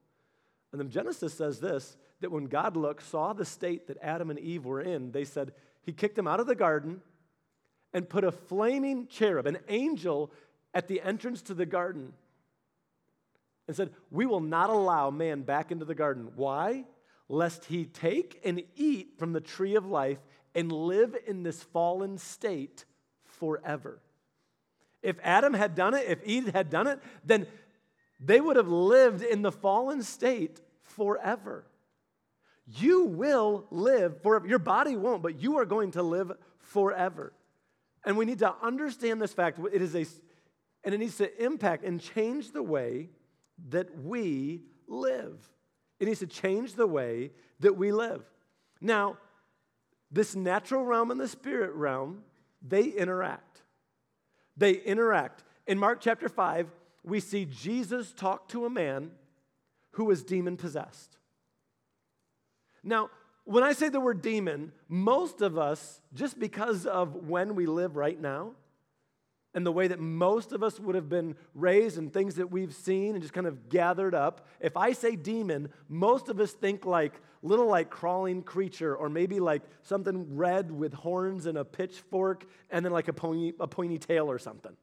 And 0.73 0.81
then 0.81 0.91
Genesis 0.91 1.35
says 1.35 1.61
this 1.61 1.97
that 2.21 2.31
when 2.31 2.47
God 2.47 2.77
looked, 2.77 3.03
saw 3.03 3.33
the 3.33 3.45
state 3.45 3.87
that 3.87 3.97
Adam 4.03 4.31
and 4.31 4.39
Eve 4.39 4.67
were 4.67 4.81
in, 4.81 5.13
they 5.13 5.25
said, 5.25 5.53
He 5.83 5.93
kicked 5.93 6.17
them 6.17 6.29
out 6.29 6.41
of 6.41 6.47
the 6.47 6.55
garden 6.55 7.01
and 7.93 8.09
put 8.09 8.25
a 8.25 8.33
flaming 8.33 9.07
cherub, 9.07 9.47
an 9.47 9.59
angel, 9.69 10.31
at 10.75 10.87
the 10.87 11.01
entrance 11.01 11.43
to 11.43 11.55
the 11.55 11.67
garden 11.67 12.13
and 13.67 13.77
said, 13.77 13.91
We 14.11 14.27
will 14.27 14.41
not 14.41 14.71
allow 14.71 15.11
man 15.11 15.43
back 15.43 15.73
into 15.73 15.85
the 15.85 15.95
garden. 15.95 16.31
Why? 16.37 16.85
lest 17.31 17.67
he 17.67 17.85
take 17.85 18.41
and 18.45 18.61
eat 18.75 19.15
from 19.17 19.33
the 19.33 19.41
tree 19.41 19.77
of 19.77 19.87
life 19.87 20.19
and 20.55 20.71
live 20.73 21.17
in 21.27 21.43
this 21.43 21.63
fallen 21.63 22.19
state 22.19 22.85
forever. 23.25 24.01
If 25.03 25.17
Adam 25.23 25.55
had 25.55 25.75
done 25.75 25.95
it, 25.95 26.07
if 26.09 26.23
Eve 26.25 26.49
had 26.49 26.71
done 26.71 26.87
it, 26.87 27.01
then 27.25 27.47
they 28.19 28.41
would 28.41 28.57
have 28.57 28.69
lived 28.69 29.23
in 29.23 29.43
the 29.43 29.53
fallen 29.53 30.03
state 30.03 30.61
forever. 30.83 31.65
You 32.67 33.05
will 33.05 33.67
live 33.71 34.23
forever. 34.23 34.47
Your 34.47 34.59
body 34.59 34.97
won't, 34.97 35.23
but 35.23 35.41
you 35.41 35.59
are 35.59 35.65
going 35.65 35.93
to 35.93 36.03
live 36.03 36.33
forever. 36.59 37.33
And 38.05 38.17
we 38.17 38.25
need 38.25 38.39
to 38.41 38.55
understand 38.63 39.21
this 39.21 39.33
fact. 39.33 39.59
It 39.73 39.83
is 39.83 39.95
a, 39.95 40.07
and 40.85 40.95
it 40.95 40.99
needs 40.99 41.17
to 41.17 41.45
impact 41.45 41.85
and 41.85 42.01
change 42.01 42.53
the 42.53 42.63
way 42.63 43.09
that 43.71 44.03
we 44.03 44.63
live. 44.87 45.37
It 45.99 46.07
needs 46.07 46.21
to 46.21 46.27
change 46.27 46.75
the 46.75 46.87
way 46.87 47.31
that 47.61 47.77
we 47.77 47.93
live. 47.93 48.23
Now, 48.81 49.19
this 50.11 50.35
natural 50.35 50.85
realm 50.85 51.11
and 51.11 51.21
the 51.21 51.29
spirit 51.29 51.73
realm, 51.75 52.23
they 52.67 52.85
interact. 52.85 53.63
They 54.57 54.73
interact. 54.73 55.45
In 55.67 55.79
Mark 55.79 56.01
chapter 56.01 56.29
5, 56.29 56.69
we 57.05 57.21
see 57.21 57.45
Jesus 57.45 58.13
talk 58.13 58.49
to 58.49 58.67
a 58.67 58.71
man 58.71 59.13
who 59.93 60.05
was 60.05 60.23
demon 60.23 60.57
possessed. 60.57 61.17
Now, 62.83 63.11
when 63.45 63.65
I 63.65 63.73
say 63.73 63.89
the 63.89 64.01
word 64.01 64.23
demon, 64.23 64.73
most 64.89 65.41
of 65.41 65.59
us, 65.59 66.01
just 66.15 66.39
because 66.39 66.87
of 66.87 67.29
when 67.29 67.55
we 67.55 67.67
live 67.67 67.97
right 67.97 68.21
now, 68.21 68.53
and 69.55 69.67
the 69.67 69.73
way 69.73 69.89
that 69.89 69.99
most 69.99 70.53
of 70.53 70.63
us 70.63 70.79
would 70.79 70.95
have 70.95 71.09
been 71.09 71.35
raised 71.55 71.99
and 71.99 72.13
things 72.13 72.37
that 72.37 72.51
we've 72.51 72.75
seen 72.75 73.15
and 73.15 73.23
just 73.23 73.35
kind 73.35 73.47
of 73.47 73.69
gathered 73.69 74.15
up, 74.15 74.47
if 74.61 74.77
I 74.77 74.93
say 74.93 75.17
demon, 75.17 75.71
most 75.89 76.29
of 76.29 76.39
us 76.39 76.53
think 76.53 76.85
like 76.85 77.21
little 77.43 77.67
like 77.67 77.91
crawling 77.91 78.43
creature 78.43 78.95
or 78.95 79.09
maybe 79.09 79.41
like 79.41 79.63
something 79.83 80.37
red 80.37 80.71
with 80.71 80.93
horns 80.93 81.47
and 81.47 81.59
a 81.59 81.65
pitchfork 81.65 82.47
and 82.71 82.85
then 82.85 82.93
like 82.93 83.09
a, 83.09 83.13
pony, 83.13 83.53
a 83.59 83.67
pointy 83.67 83.99
tail 83.99 84.31
or 84.31 84.39
something. 84.39 84.77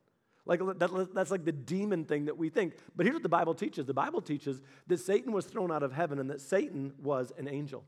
Like 0.45 0.59
that, 0.79 1.09
that's 1.13 1.31
like 1.31 1.45
the 1.45 1.51
demon 1.51 2.05
thing 2.05 2.25
that 2.25 2.37
we 2.37 2.49
think. 2.49 2.75
But 2.95 3.05
here's 3.05 3.15
what 3.15 3.23
the 3.23 3.29
Bible 3.29 3.53
teaches 3.53 3.85
the 3.85 3.93
Bible 3.93 4.21
teaches 4.21 4.61
that 4.87 4.99
Satan 4.99 5.31
was 5.31 5.45
thrown 5.45 5.71
out 5.71 5.83
of 5.83 5.93
heaven 5.93 6.19
and 6.19 6.29
that 6.29 6.41
Satan 6.41 6.93
was 7.01 7.31
an 7.37 7.47
angel. 7.47 7.83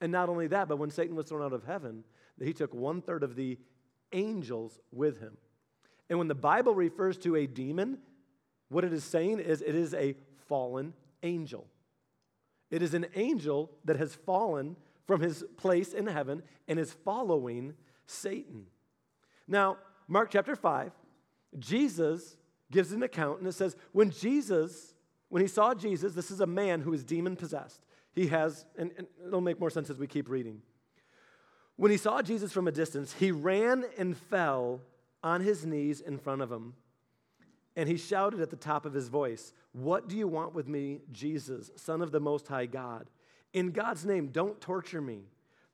And 0.00 0.12
not 0.12 0.28
only 0.28 0.46
that, 0.48 0.68
but 0.68 0.78
when 0.78 0.90
Satan 0.90 1.16
was 1.16 1.26
thrown 1.26 1.42
out 1.42 1.52
of 1.52 1.64
heaven, 1.64 2.04
he 2.40 2.52
took 2.52 2.72
one 2.72 3.02
third 3.02 3.24
of 3.24 3.34
the 3.34 3.58
angels 4.12 4.78
with 4.92 5.20
him. 5.20 5.36
And 6.08 6.18
when 6.18 6.28
the 6.28 6.34
Bible 6.34 6.74
refers 6.74 7.18
to 7.18 7.36
a 7.36 7.46
demon, 7.46 7.98
what 8.68 8.84
it 8.84 8.92
is 8.92 9.04
saying 9.04 9.40
is 9.40 9.62
it 9.62 9.74
is 9.74 9.94
a 9.94 10.14
fallen 10.46 10.94
angel. 11.22 11.66
It 12.70 12.82
is 12.82 12.94
an 12.94 13.06
angel 13.14 13.70
that 13.84 13.96
has 13.96 14.14
fallen 14.14 14.76
from 15.06 15.20
his 15.20 15.44
place 15.56 15.94
in 15.94 16.06
heaven 16.06 16.42
and 16.66 16.78
is 16.78 16.92
following 16.92 17.74
Satan. 18.06 18.66
Now, 19.46 19.78
Mark 20.06 20.30
chapter 20.30 20.54
5, 20.54 20.92
Jesus 21.58 22.36
gives 22.70 22.92
an 22.92 23.02
account 23.02 23.38
and 23.38 23.48
it 23.48 23.52
says, 23.52 23.76
when 23.92 24.10
Jesus, 24.10 24.94
when 25.30 25.40
he 25.40 25.48
saw 25.48 25.74
Jesus, 25.74 26.12
this 26.12 26.30
is 26.30 26.40
a 26.40 26.46
man 26.46 26.82
who 26.82 26.92
is 26.92 27.04
demon 27.04 27.36
possessed. 27.36 27.80
He 28.14 28.26
has, 28.28 28.66
and, 28.76 28.90
and 28.98 29.06
it'll 29.26 29.40
make 29.40 29.60
more 29.60 29.70
sense 29.70 29.88
as 29.90 29.98
we 29.98 30.06
keep 30.06 30.28
reading. 30.28 30.60
When 31.78 31.92
he 31.92 31.96
saw 31.96 32.22
Jesus 32.22 32.52
from 32.52 32.66
a 32.66 32.72
distance, 32.72 33.14
he 33.14 33.30
ran 33.30 33.84
and 33.96 34.16
fell 34.16 34.80
on 35.22 35.42
his 35.42 35.64
knees 35.64 36.00
in 36.00 36.18
front 36.18 36.42
of 36.42 36.50
him. 36.50 36.74
And 37.76 37.88
he 37.88 37.96
shouted 37.96 38.40
at 38.40 38.50
the 38.50 38.56
top 38.56 38.84
of 38.84 38.94
his 38.94 39.06
voice, 39.08 39.52
What 39.70 40.08
do 40.08 40.16
you 40.16 40.26
want 40.26 40.56
with 40.56 40.66
me, 40.66 41.02
Jesus, 41.12 41.70
Son 41.76 42.02
of 42.02 42.10
the 42.10 42.18
Most 42.18 42.48
High 42.48 42.66
God? 42.66 43.06
In 43.52 43.70
God's 43.70 44.04
name, 44.04 44.26
don't 44.26 44.60
torture 44.60 45.00
me. 45.00 45.20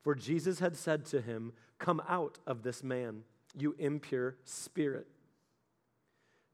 For 0.02 0.14
Jesus 0.14 0.58
had 0.58 0.76
said 0.76 1.06
to 1.06 1.22
him, 1.22 1.54
Come 1.78 2.02
out 2.06 2.38
of 2.46 2.62
this 2.62 2.84
man, 2.84 3.22
you 3.56 3.74
impure 3.78 4.36
spirit. 4.44 5.06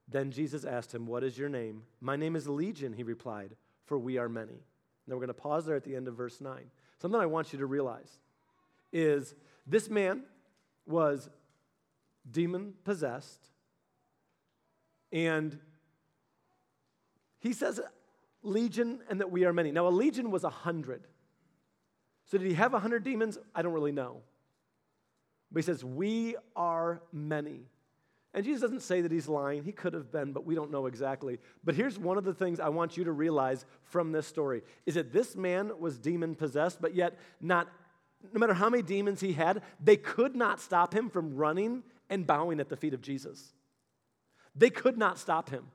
Then 0.08 0.30
Jesus 0.30 0.64
asked 0.64 0.94
him, 0.94 1.08
What 1.08 1.24
is 1.24 1.36
your 1.36 1.48
name? 1.48 1.82
My 2.00 2.14
name 2.14 2.36
is 2.36 2.46
Legion, 2.46 2.92
he 2.92 3.02
replied, 3.02 3.56
for 3.84 3.98
we 3.98 4.16
are 4.16 4.28
many. 4.28 4.62
Now 5.08 5.16
we're 5.16 5.26
going 5.26 5.28
to 5.28 5.34
pause 5.34 5.66
there 5.66 5.74
at 5.74 5.82
the 5.82 5.96
end 5.96 6.06
of 6.06 6.14
verse 6.14 6.40
9. 6.40 6.56
Something 7.02 7.20
I 7.20 7.26
want 7.26 7.52
you 7.52 7.58
to 7.58 7.66
realize 7.66 8.20
is 8.92 9.34
this 9.66 9.88
man 9.88 10.24
was 10.86 11.28
demon 12.30 12.74
possessed, 12.84 13.48
and 15.12 15.58
he 17.40 17.52
says 17.52 17.80
legion 18.42 19.00
and 19.08 19.20
that 19.20 19.30
we 19.30 19.44
are 19.44 19.52
many. 19.52 19.72
Now, 19.72 19.88
a 19.88 19.90
legion 19.90 20.30
was 20.30 20.44
a 20.44 20.50
hundred. 20.50 21.06
So, 22.26 22.38
did 22.38 22.46
he 22.46 22.54
have 22.54 22.74
a 22.74 22.78
hundred 22.78 23.02
demons? 23.02 23.38
I 23.54 23.62
don't 23.62 23.72
really 23.72 23.92
know. 23.92 24.22
But 25.50 25.60
he 25.60 25.66
says, 25.66 25.84
We 25.84 26.36
are 26.54 27.02
many. 27.12 27.66
And 28.32 28.44
Jesus 28.44 28.60
doesn't 28.60 28.82
say 28.82 29.00
that 29.00 29.10
he's 29.10 29.28
lying. 29.28 29.64
He 29.64 29.72
could 29.72 29.92
have 29.92 30.12
been, 30.12 30.32
but 30.32 30.46
we 30.46 30.54
don't 30.54 30.70
know 30.70 30.86
exactly. 30.86 31.40
But 31.64 31.74
here's 31.74 31.98
one 31.98 32.16
of 32.16 32.22
the 32.22 32.32
things 32.32 32.60
I 32.60 32.68
want 32.68 32.96
you 32.96 33.02
to 33.04 33.12
realize 33.12 33.64
from 33.82 34.12
this 34.12 34.24
story 34.24 34.62
is 34.86 34.94
that 34.94 35.12
this 35.12 35.34
man 35.34 35.72
was 35.80 35.98
demon 35.98 36.36
possessed, 36.36 36.80
but 36.80 36.94
yet 36.94 37.18
not 37.40 37.68
no 38.32 38.38
matter 38.38 38.54
how 38.54 38.68
many 38.68 38.82
demons 38.82 39.20
he 39.20 39.32
had, 39.32 39.62
they 39.82 39.96
could 39.96 40.36
not 40.36 40.60
stop 40.60 40.94
him 40.94 41.08
from 41.10 41.34
running 41.36 41.82
and 42.08 42.26
bowing 42.26 42.60
at 42.60 42.68
the 42.68 42.76
feet 42.76 42.94
of 42.94 43.00
Jesus. 43.00 43.52
They 44.54 44.70
could 44.70 44.98
not 44.98 45.18
stop 45.18 45.50
him. 45.50 45.66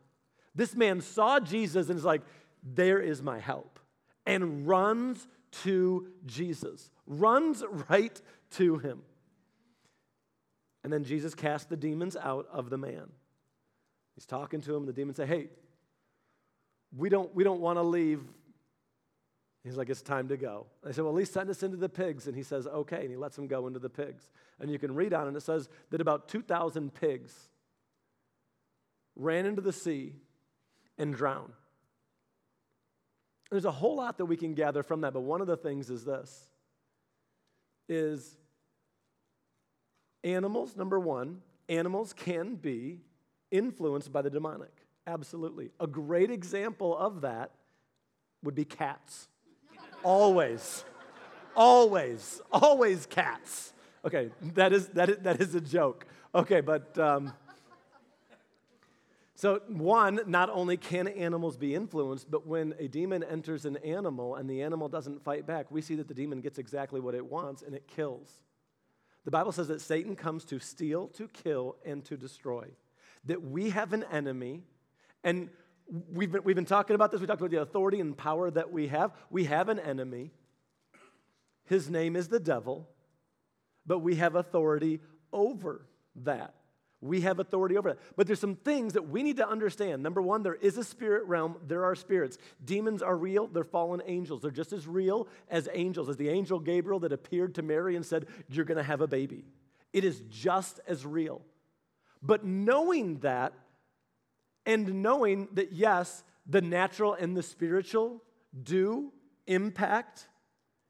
This 0.53 0.75
man 0.75 1.01
saw 1.01 1.39
Jesus 1.39 1.89
and 1.89 1.97
is 1.97 2.05
like, 2.05 2.21
There 2.63 2.99
is 2.99 3.21
my 3.21 3.39
help, 3.39 3.79
and 4.25 4.67
runs 4.67 5.27
to 5.63 6.07
Jesus, 6.25 6.89
runs 7.07 7.63
right 7.89 8.19
to 8.51 8.77
him. 8.77 9.01
And 10.83 10.93
then 10.93 11.03
Jesus 11.03 11.33
cast 11.33 11.69
the 11.69 11.77
demons 11.77 12.15
out 12.15 12.47
of 12.51 12.69
the 12.69 12.77
man. 12.77 13.09
He's 14.13 14.25
talking 14.25 14.61
to 14.61 14.75
him. 14.75 14.83
and 14.83 14.87
The 14.87 14.93
demons 14.93 15.17
say, 15.17 15.25
Hey, 15.25 15.49
we 16.95 17.09
don't, 17.09 17.33
we 17.35 17.43
don't 17.43 17.59
want 17.59 17.77
to 17.77 17.83
leave 17.83 18.21
He's 19.65 19.77
like, 19.77 19.89
it's 19.89 20.03
time 20.03 20.27
to 20.27 20.37
go. 20.37 20.67
They 20.83 20.91
said, 20.91 21.03
well, 21.03 21.13
at 21.13 21.17
least 21.17 21.33
send 21.33 21.49
us 21.49 21.63
into 21.63 21.75
the 21.75 21.89
pigs. 21.89 22.27
And 22.27 22.35
he 22.35 22.43
says, 22.43 22.67
okay. 22.67 23.01
And 23.01 23.09
he 23.09 23.15
lets 23.15 23.35
them 23.35 23.47
go 23.47 23.65
into 23.65 23.79
the 23.79 23.89
pigs. 23.89 24.29
And 24.59 24.69
you 24.69 24.77
can 24.77 24.93
read 24.93 25.11
on, 25.11 25.27
and 25.27 25.35
it 25.35 25.41
says 25.41 25.69
that 25.89 26.01
about 26.01 26.27
2,000 26.27 26.93
pigs 26.93 27.33
ran 29.15 29.47
into 29.47 29.61
the 29.61 29.73
sea 29.73 30.13
and 30.99 31.15
drowned. 31.15 31.53
There's 33.49 33.65
a 33.65 33.71
whole 33.71 33.95
lot 33.95 34.19
that 34.19 34.25
we 34.25 34.37
can 34.37 34.53
gather 34.53 34.83
from 34.83 35.01
that, 35.01 35.13
but 35.13 35.21
one 35.21 35.41
of 35.41 35.47
the 35.47 35.57
things 35.57 35.89
is 35.89 36.05
this 36.05 36.47
is 37.87 38.35
animals, 40.23 40.75
number 40.75 40.99
one, 40.99 41.41
animals 41.69 42.13
can 42.13 42.55
be 42.55 42.99
influenced 43.51 44.11
by 44.11 44.21
the 44.21 44.29
demonic. 44.29 44.71
Absolutely. 45.07 45.69
A 45.79 45.87
great 45.87 46.31
example 46.31 46.97
of 46.97 47.21
that 47.21 47.51
would 48.43 48.55
be 48.55 48.65
cats. 48.65 49.27
Always. 50.05 50.85
Always. 51.55 52.39
Always 52.51 53.07
cats. 53.07 53.73
Okay, 54.05 54.29
that 54.53 54.71
is, 54.71 54.87
that 54.89 55.09
is, 55.09 55.17
that 55.23 55.41
is 55.41 55.55
a 55.55 55.61
joke. 55.61 56.05
Okay, 56.35 56.61
but 56.61 56.95
um, 56.99 57.33
so 59.33 59.61
one, 59.67 60.19
not 60.27 60.51
only 60.51 60.77
can 60.77 61.07
animals 61.07 61.57
be 61.57 61.73
influenced, 61.73 62.29
but 62.29 62.45
when 62.45 62.75
a 62.77 62.87
demon 62.87 63.23
enters 63.23 63.65
an 63.65 63.77
animal 63.77 64.35
and 64.35 64.47
the 64.47 64.61
animal 64.61 64.89
doesn't 64.89 65.23
fight 65.23 65.47
back, 65.47 65.71
we 65.71 65.81
see 65.81 65.95
that 65.95 66.07
the 66.07 66.13
demon 66.13 66.39
gets 66.39 66.59
exactly 66.59 66.99
what 67.01 67.15
it 67.15 67.25
wants 67.25 67.63
and 67.63 67.73
it 67.73 67.87
kills. 67.87 68.29
The 69.23 69.31
Bible 69.31 69.51
says 69.51 69.69
that 69.69 69.81
Satan 69.81 70.15
comes 70.15 70.45
to 70.45 70.59
steal, 70.59 71.07
to 71.07 71.27
kill, 71.29 71.77
and 71.83 72.05
to 72.05 72.15
destroy. 72.15 72.67
That 73.25 73.41
we 73.41 73.71
have 73.71 73.91
an 73.91 74.05
enemy, 74.11 74.61
and 75.23 75.49
We've 76.11 76.31
been, 76.31 76.43
we've 76.43 76.55
been 76.55 76.65
talking 76.65 76.95
about 76.95 77.11
this. 77.11 77.21
We 77.21 77.27
talked 77.27 77.41
about 77.41 77.51
the 77.51 77.61
authority 77.61 77.99
and 77.99 78.17
power 78.17 78.49
that 78.51 78.71
we 78.71 78.87
have. 78.87 79.11
We 79.29 79.45
have 79.45 79.69
an 79.69 79.79
enemy. 79.79 80.31
His 81.65 81.89
name 81.89 82.15
is 82.15 82.27
the 82.27 82.39
devil, 82.39 82.87
but 83.85 83.99
we 83.99 84.15
have 84.15 84.35
authority 84.35 85.01
over 85.31 85.85
that. 86.23 86.53
We 87.01 87.21
have 87.21 87.39
authority 87.39 87.77
over 87.77 87.89
that. 87.89 87.99
But 88.15 88.25
there's 88.25 88.39
some 88.39 88.55
things 88.55 88.93
that 88.93 89.09
we 89.09 89.21
need 89.21 89.37
to 89.37 89.47
understand. 89.47 90.01
Number 90.01 90.21
one, 90.21 90.41
there 90.41 90.55
is 90.55 90.77
a 90.77 90.83
spirit 90.83 91.25
realm. 91.25 91.57
There 91.67 91.83
are 91.83 91.93
spirits. 91.93 92.37
Demons 92.63 93.03
are 93.03 93.15
real. 93.15 93.47
They're 93.47 93.63
fallen 93.63 94.01
angels. 94.05 94.41
They're 94.41 94.51
just 94.51 94.73
as 94.73 94.87
real 94.87 95.27
as 95.49 95.69
angels, 95.73 96.09
as 96.09 96.17
the 96.17 96.29
angel 96.29 96.59
Gabriel 96.59 96.99
that 97.01 97.11
appeared 97.11 97.55
to 97.55 97.61
Mary 97.61 97.95
and 97.95 98.05
said, 98.05 98.25
You're 98.47 98.65
going 98.65 98.77
to 98.77 98.83
have 98.83 99.01
a 99.01 99.07
baby. 99.07 99.45
It 99.93 100.03
is 100.03 100.21
just 100.29 100.79
as 100.87 101.05
real. 101.05 101.41
But 102.23 102.43
knowing 102.43 103.19
that 103.19 103.53
and 104.65 105.03
knowing 105.03 105.47
that, 105.53 105.73
yes, 105.73 106.23
the 106.47 106.61
natural 106.61 107.13
and 107.13 107.35
the 107.35 107.43
spiritual 107.43 108.23
do 108.61 109.11
impact 109.47 110.27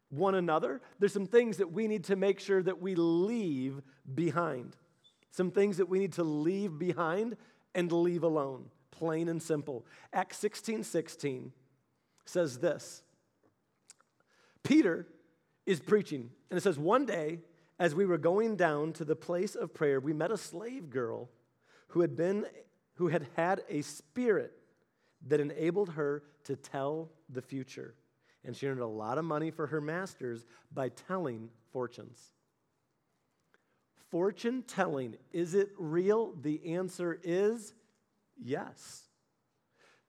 one 0.10 0.36
another, 0.36 0.82
there's 1.00 1.13
some 1.13 1.25
things 1.25 1.58
that 1.58 1.72
we 1.72 1.88
need 1.88 2.05
to 2.05 2.15
make 2.15 2.39
sure 2.39 2.62
that 2.63 2.82
we 2.82 2.96
leave 2.96 3.82
behind. 4.13 4.75
Some 5.32 5.51
things 5.51 5.77
that 5.77 5.89
we 5.89 6.00
need 6.00 6.13
to 6.13 6.24
leave 6.24 6.77
behind 6.79 7.36
and 7.74 7.91
leave 7.91 8.24
alone, 8.24 8.70
plain 8.91 9.27
and 9.27 9.41
simple. 9.41 9.86
Acts 10.13 10.38
16 10.38 10.84
16 10.84 11.51
says 12.25 12.60
this 12.60 13.03
Peter 14.63 15.08
is 15.65 15.79
preaching, 15.79 16.32
and 16.50 16.58
it 16.58 16.62
says, 16.62 16.79
One 16.79 17.05
day, 17.05 17.39
as 17.79 17.94
we 17.94 18.05
were 18.05 18.17
going 18.17 18.55
down 18.55 18.94
to 18.94 19.05
the 19.05 19.15
place 19.15 19.55
of 19.55 19.74
prayer, 19.74 20.00
we 20.00 20.13
met 20.13 20.32
a 20.32 20.38
slave 20.38 20.89
girl 20.89 21.29
who 21.89 22.01
had 22.01 22.15
been 22.15 22.46
who 22.96 23.08
had 23.08 23.28
had 23.36 23.62
a 23.70 23.82
spirit 23.82 24.54
that 25.28 25.40
enabled 25.40 25.90
her 25.90 26.24
to 26.46 26.56
tell 26.56 27.12
the 27.30 27.42
future. 27.42 27.96
And 28.44 28.56
she 28.56 28.68
earned 28.68 28.82
a 28.82 28.88
lot 28.88 29.18
of 29.18 29.25
money 29.25 29.52
for 29.52 29.68
her 29.68 29.82
masters 29.82 30.46
by 30.72 30.90
telling 30.90 31.50
fortunes. 31.72 32.32
Fortune 34.12 34.64
telling, 34.68 35.16
is 35.32 35.56
it 35.56 35.72
real? 35.78 36.34
The 36.42 36.75
answer 36.75 37.20
is 37.24 37.74
yes. 38.38 39.04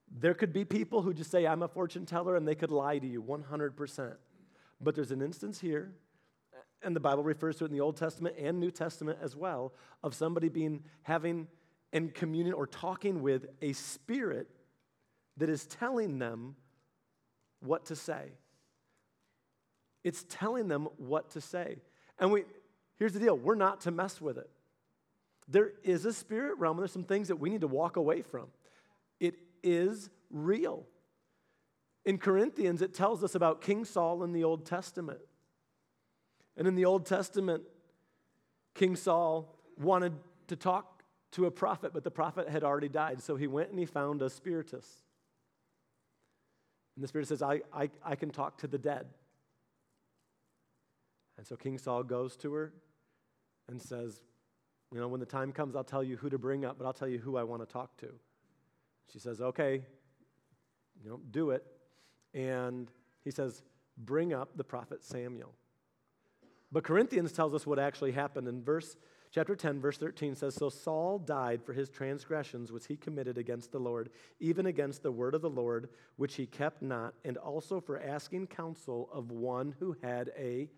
There 0.08 0.34
could 0.34 0.52
be 0.52 0.64
people 0.64 1.02
who 1.02 1.12
just 1.12 1.30
say, 1.30 1.46
I'm 1.46 1.62
a 1.62 1.68
fortune 1.68 2.06
teller, 2.06 2.36
and 2.36 2.46
they 2.46 2.54
could 2.54 2.70
lie 2.70 2.98
to 2.98 3.06
you 3.06 3.22
100%. 3.22 4.14
But 4.80 4.94
there's 4.94 5.10
an 5.10 5.22
instance 5.22 5.58
here, 5.58 5.94
and 6.82 6.94
the 6.94 7.00
Bible 7.00 7.24
refers 7.24 7.56
to 7.56 7.64
it 7.64 7.68
in 7.68 7.72
the 7.72 7.80
Old 7.80 7.96
Testament 7.96 8.36
and 8.38 8.60
New 8.60 8.70
Testament 8.70 9.18
as 9.22 9.34
well, 9.34 9.72
of 10.04 10.14
somebody 10.14 10.48
being 10.48 10.84
having 11.02 11.48
in 11.92 12.10
communion 12.10 12.54
or 12.54 12.66
talking 12.66 13.22
with 13.22 13.46
a 13.62 13.72
spirit 13.72 14.48
that 15.36 15.48
is 15.48 15.66
telling 15.66 16.18
them 16.18 16.56
what 17.60 17.86
to 17.86 17.96
say. 17.96 18.32
It's 20.04 20.24
telling 20.28 20.68
them 20.68 20.88
what 20.98 21.30
to 21.30 21.40
say. 21.40 21.78
And 22.18 22.32
we 22.32 22.44
here's 22.98 23.12
the 23.12 23.20
deal, 23.20 23.36
we're 23.36 23.54
not 23.54 23.82
to 23.82 23.90
mess 23.90 24.20
with 24.20 24.38
it. 24.38 24.48
There 25.48 25.72
is 25.84 26.04
a 26.04 26.12
spirit 26.12 26.58
realm, 26.58 26.76
and 26.76 26.82
there's 26.82 26.92
some 26.92 27.04
things 27.04 27.28
that 27.28 27.36
we 27.36 27.50
need 27.50 27.60
to 27.60 27.68
walk 27.68 27.96
away 27.96 28.22
from. 28.22 28.46
It 29.20 29.34
is 29.62 30.10
real. 30.30 30.84
In 32.04 32.18
Corinthians, 32.18 32.82
it 32.82 32.94
tells 32.94 33.22
us 33.22 33.34
about 33.34 33.60
King 33.60 33.84
Saul 33.84 34.22
in 34.24 34.32
the 34.32 34.44
Old 34.44 34.64
Testament. 34.64 35.20
And 36.56 36.66
in 36.66 36.74
the 36.74 36.84
Old 36.84 37.06
Testament, 37.06 37.62
King 38.74 38.96
Saul 38.96 39.54
wanted 39.78 40.14
to 40.48 40.56
talk 40.56 40.95
to 41.32 41.46
a 41.46 41.50
prophet, 41.50 41.92
but 41.92 42.04
the 42.04 42.10
prophet 42.10 42.48
had 42.48 42.64
already 42.64 42.88
died. 42.88 43.22
So 43.22 43.36
he 43.36 43.46
went 43.46 43.70
and 43.70 43.78
he 43.78 43.86
found 43.86 44.22
a 44.22 44.30
spiritist. 44.30 45.02
And 46.94 47.02
the 47.02 47.08
spirit 47.08 47.28
says, 47.28 47.42
I, 47.42 47.60
I, 47.72 47.90
I 48.04 48.16
can 48.16 48.30
talk 48.30 48.58
to 48.58 48.66
the 48.66 48.78
dead. 48.78 49.06
And 51.36 51.46
so 51.46 51.56
King 51.56 51.78
Saul 51.78 52.02
goes 52.02 52.36
to 52.36 52.52
her 52.54 52.72
and 53.68 53.80
says, 53.80 54.22
You 54.92 55.00
know, 55.00 55.08
when 55.08 55.20
the 55.20 55.26
time 55.26 55.52
comes, 55.52 55.76
I'll 55.76 55.84
tell 55.84 56.02
you 56.02 56.16
who 56.16 56.30
to 56.30 56.38
bring 56.38 56.64
up, 56.64 56.78
but 56.78 56.86
I'll 56.86 56.94
tell 56.94 57.08
you 57.08 57.18
who 57.18 57.36
I 57.36 57.42
want 57.42 57.66
to 57.66 57.70
talk 57.70 57.96
to. 57.98 58.08
She 59.12 59.18
says, 59.18 59.40
Okay, 59.40 59.82
you 61.02 61.10
know, 61.10 61.20
do 61.30 61.50
it. 61.50 61.64
And 62.32 62.90
he 63.22 63.30
says, 63.30 63.62
Bring 63.98 64.32
up 64.32 64.56
the 64.56 64.64
prophet 64.64 65.04
Samuel. 65.04 65.52
But 66.72 66.84
Corinthians 66.84 67.32
tells 67.32 67.54
us 67.54 67.66
what 67.66 67.78
actually 67.78 68.12
happened 68.12 68.48
in 68.48 68.62
verse 68.62 68.96
chapter 69.30 69.56
10 69.56 69.80
verse 69.80 69.98
13 69.98 70.34
says 70.34 70.54
so 70.54 70.68
Saul 70.68 71.18
died 71.18 71.62
for 71.62 71.72
his 71.72 71.90
transgressions 71.90 72.72
which 72.72 72.86
he 72.86 72.96
committed 72.96 73.38
against 73.38 73.72
the 73.72 73.78
Lord 73.78 74.10
even 74.40 74.66
against 74.66 75.02
the 75.02 75.12
word 75.12 75.34
of 75.34 75.42
the 75.42 75.50
Lord 75.50 75.88
which 76.16 76.34
he 76.34 76.46
kept 76.46 76.82
not 76.82 77.14
and 77.24 77.36
also 77.36 77.80
for 77.80 78.00
asking 78.00 78.48
counsel 78.48 79.08
of 79.12 79.30
one 79.30 79.74
who 79.78 79.96
had 80.02 80.30
a 80.38 80.68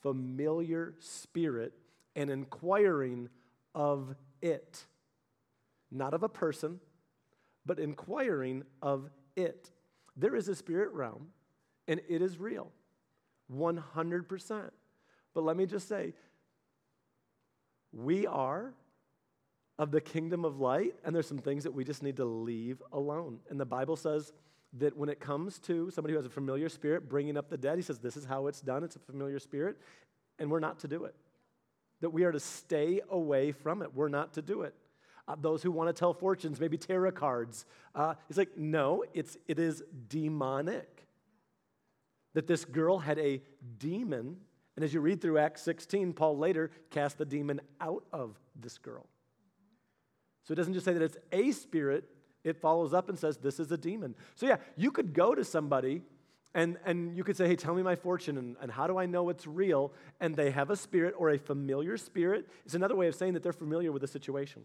familiar 0.00 0.94
spirit 0.98 1.72
and 2.16 2.30
inquiring 2.30 3.28
of 3.74 4.14
it. 4.42 4.84
Not 5.90 6.14
of 6.14 6.22
a 6.22 6.28
person 6.28 6.80
but 7.64 7.78
inquiring 7.78 8.64
of 8.82 9.08
it. 9.36 9.70
There 10.16 10.34
is 10.34 10.48
a 10.48 10.54
spirit 10.54 10.92
realm 10.92 11.28
and 11.88 12.00
it 12.08 12.22
is 12.22 12.38
real 12.38 12.70
100% 13.52 14.70
but 15.34 15.44
let 15.44 15.56
me 15.56 15.66
just 15.66 15.88
say, 15.88 16.14
we 17.92 18.26
are 18.26 18.72
of 19.78 19.90
the 19.90 20.00
kingdom 20.00 20.44
of 20.44 20.60
light, 20.60 20.94
and 21.04 21.14
there's 21.14 21.26
some 21.26 21.38
things 21.38 21.64
that 21.64 21.72
we 21.72 21.84
just 21.84 22.02
need 22.02 22.16
to 22.16 22.24
leave 22.24 22.82
alone. 22.92 23.40
And 23.50 23.58
the 23.58 23.64
Bible 23.64 23.96
says 23.96 24.32
that 24.74 24.96
when 24.96 25.08
it 25.08 25.20
comes 25.20 25.58
to 25.60 25.90
somebody 25.90 26.12
who 26.12 26.18
has 26.18 26.26
a 26.26 26.30
familiar 26.30 26.68
spirit 26.68 27.08
bringing 27.08 27.36
up 27.36 27.48
the 27.50 27.56
dead, 27.56 27.76
he 27.76 27.82
says, 27.82 27.98
This 27.98 28.16
is 28.16 28.24
how 28.24 28.46
it's 28.46 28.60
done. 28.60 28.84
It's 28.84 28.96
a 28.96 29.00
familiar 29.00 29.38
spirit, 29.38 29.76
and 30.38 30.50
we're 30.50 30.60
not 30.60 30.78
to 30.80 30.88
do 30.88 31.04
it. 31.04 31.14
That 32.00 32.10
we 32.10 32.24
are 32.24 32.32
to 32.32 32.40
stay 32.40 33.00
away 33.10 33.52
from 33.52 33.82
it. 33.82 33.94
We're 33.94 34.08
not 34.08 34.34
to 34.34 34.42
do 34.42 34.62
it. 34.62 34.74
Uh, 35.28 35.36
those 35.40 35.62
who 35.62 35.70
want 35.70 35.88
to 35.88 35.92
tell 35.92 36.12
fortunes, 36.12 36.58
maybe 36.58 36.76
tarot 36.76 37.12
cards. 37.12 37.64
Uh, 37.94 38.14
he's 38.26 38.36
like, 38.36 38.56
no, 38.56 39.04
it's, 39.14 39.36
it 39.46 39.58
is 39.58 39.82
demonic. 40.08 41.06
That 42.34 42.46
this 42.46 42.64
girl 42.64 42.98
had 42.98 43.18
a 43.18 43.40
demon 43.78 44.38
and 44.76 44.84
as 44.84 44.94
you 44.94 45.00
read 45.00 45.20
through 45.20 45.38
Acts 45.38 45.62
16, 45.62 46.12
Paul 46.14 46.38
later 46.38 46.70
cast 46.90 47.18
the 47.18 47.24
demon 47.24 47.60
out 47.80 48.04
of 48.12 48.38
this 48.58 48.78
girl. 48.78 49.06
So 50.44 50.52
it 50.52 50.56
doesn't 50.56 50.74
just 50.74 50.84
say 50.84 50.92
that 50.92 51.02
it's 51.02 51.18
a 51.30 51.52
spirit, 51.52 52.04
it 52.42 52.56
follows 52.56 52.92
up 52.94 53.08
and 53.08 53.18
says, 53.18 53.36
This 53.36 53.60
is 53.60 53.70
a 53.70 53.76
demon. 53.76 54.14
So, 54.34 54.46
yeah, 54.46 54.56
you 54.76 54.90
could 54.90 55.12
go 55.12 55.34
to 55.34 55.44
somebody 55.44 56.02
and, 56.54 56.76
and 56.84 57.16
you 57.16 57.22
could 57.22 57.36
say, 57.36 57.46
Hey, 57.46 57.56
tell 57.56 57.74
me 57.74 57.82
my 57.82 57.96
fortune, 57.96 58.38
and, 58.38 58.56
and 58.60 58.70
how 58.70 58.86
do 58.86 58.98
I 58.98 59.06
know 59.06 59.28
it's 59.28 59.46
real? 59.46 59.92
And 60.20 60.34
they 60.34 60.50
have 60.50 60.70
a 60.70 60.76
spirit 60.76 61.14
or 61.16 61.30
a 61.30 61.38
familiar 61.38 61.96
spirit. 61.96 62.48
It's 62.64 62.74
another 62.74 62.96
way 62.96 63.08
of 63.08 63.14
saying 63.14 63.34
that 63.34 63.42
they're 63.42 63.52
familiar 63.52 63.92
with 63.92 64.02
the 64.02 64.08
situation. 64.08 64.64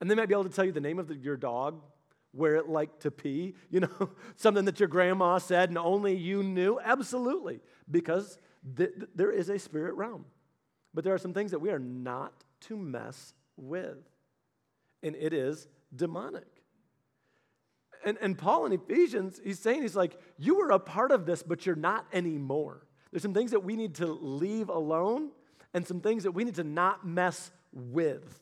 And 0.00 0.10
they 0.10 0.14
might 0.14 0.28
be 0.28 0.34
able 0.34 0.44
to 0.44 0.50
tell 0.50 0.64
you 0.64 0.72
the 0.72 0.80
name 0.80 0.98
of 0.98 1.08
the, 1.08 1.14
your 1.14 1.36
dog, 1.36 1.80
where 2.32 2.56
it 2.56 2.68
liked 2.68 3.00
to 3.02 3.10
pee, 3.10 3.54
you 3.70 3.80
know, 3.80 4.10
something 4.36 4.64
that 4.64 4.80
your 4.80 4.88
grandma 4.88 5.38
said 5.38 5.68
and 5.68 5.78
only 5.78 6.14
you 6.16 6.42
knew? 6.42 6.78
Absolutely, 6.82 7.60
because 7.90 8.38
th- 8.76 8.94
th- 8.94 9.10
there 9.14 9.30
is 9.30 9.48
a 9.48 9.58
spirit 9.58 9.94
realm. 9.94 10.24
But 10.94 11.04
there 11.04 11.14
are 11.14 11.18
some 11.18 11.34
things 11.34 11.50
that 11.52 11.60
we 11.60 11.70
are 11.70 11.78
not 11.78 12.32
to 12.62 12.76
mess 12.76 13.34
with, 13.56 13.98
and 15.02 15.16
it 15.16 15.32
is 15.32 15.68
demonic. 15.94 16.46
And, 18.04 18.16
and 18.20 18.36
Paul 18.36 18.66
in 18.66 18.72
Ephesians, 18.72 19.40
he's 19.42 19.58
saying, 19.58 19.82
he's 19.82 19.96
like, 19.96 20.18
you 20.38 20.56
were 20.56 20.70
a 20.70 20.78
part 20.78 21.10
of 21.12 21.26
this, 21.26 21.42
but 21.42 21.66
you're 21.66 21.76
not 21.76 22.06
anymore. 22.12 22.86
There's 23.10 23.22
some 23.22 23.34
things 23.34 23.50
that 23.50 23.60
we 23.60 23.76
need 23.76 23.96
to 23.96 24.06
leave 24.06 24.68
alone 24.68 25.30
and 25.74 25.86
some 25.86 26.00
things 26.00 26.22
that 26.24 26.32
we 26.32 26.44
need 26.44 26.54
to 26.56 26.64
not 26.64 27.06
mess 27.06 27.50
with. 27.72 28.40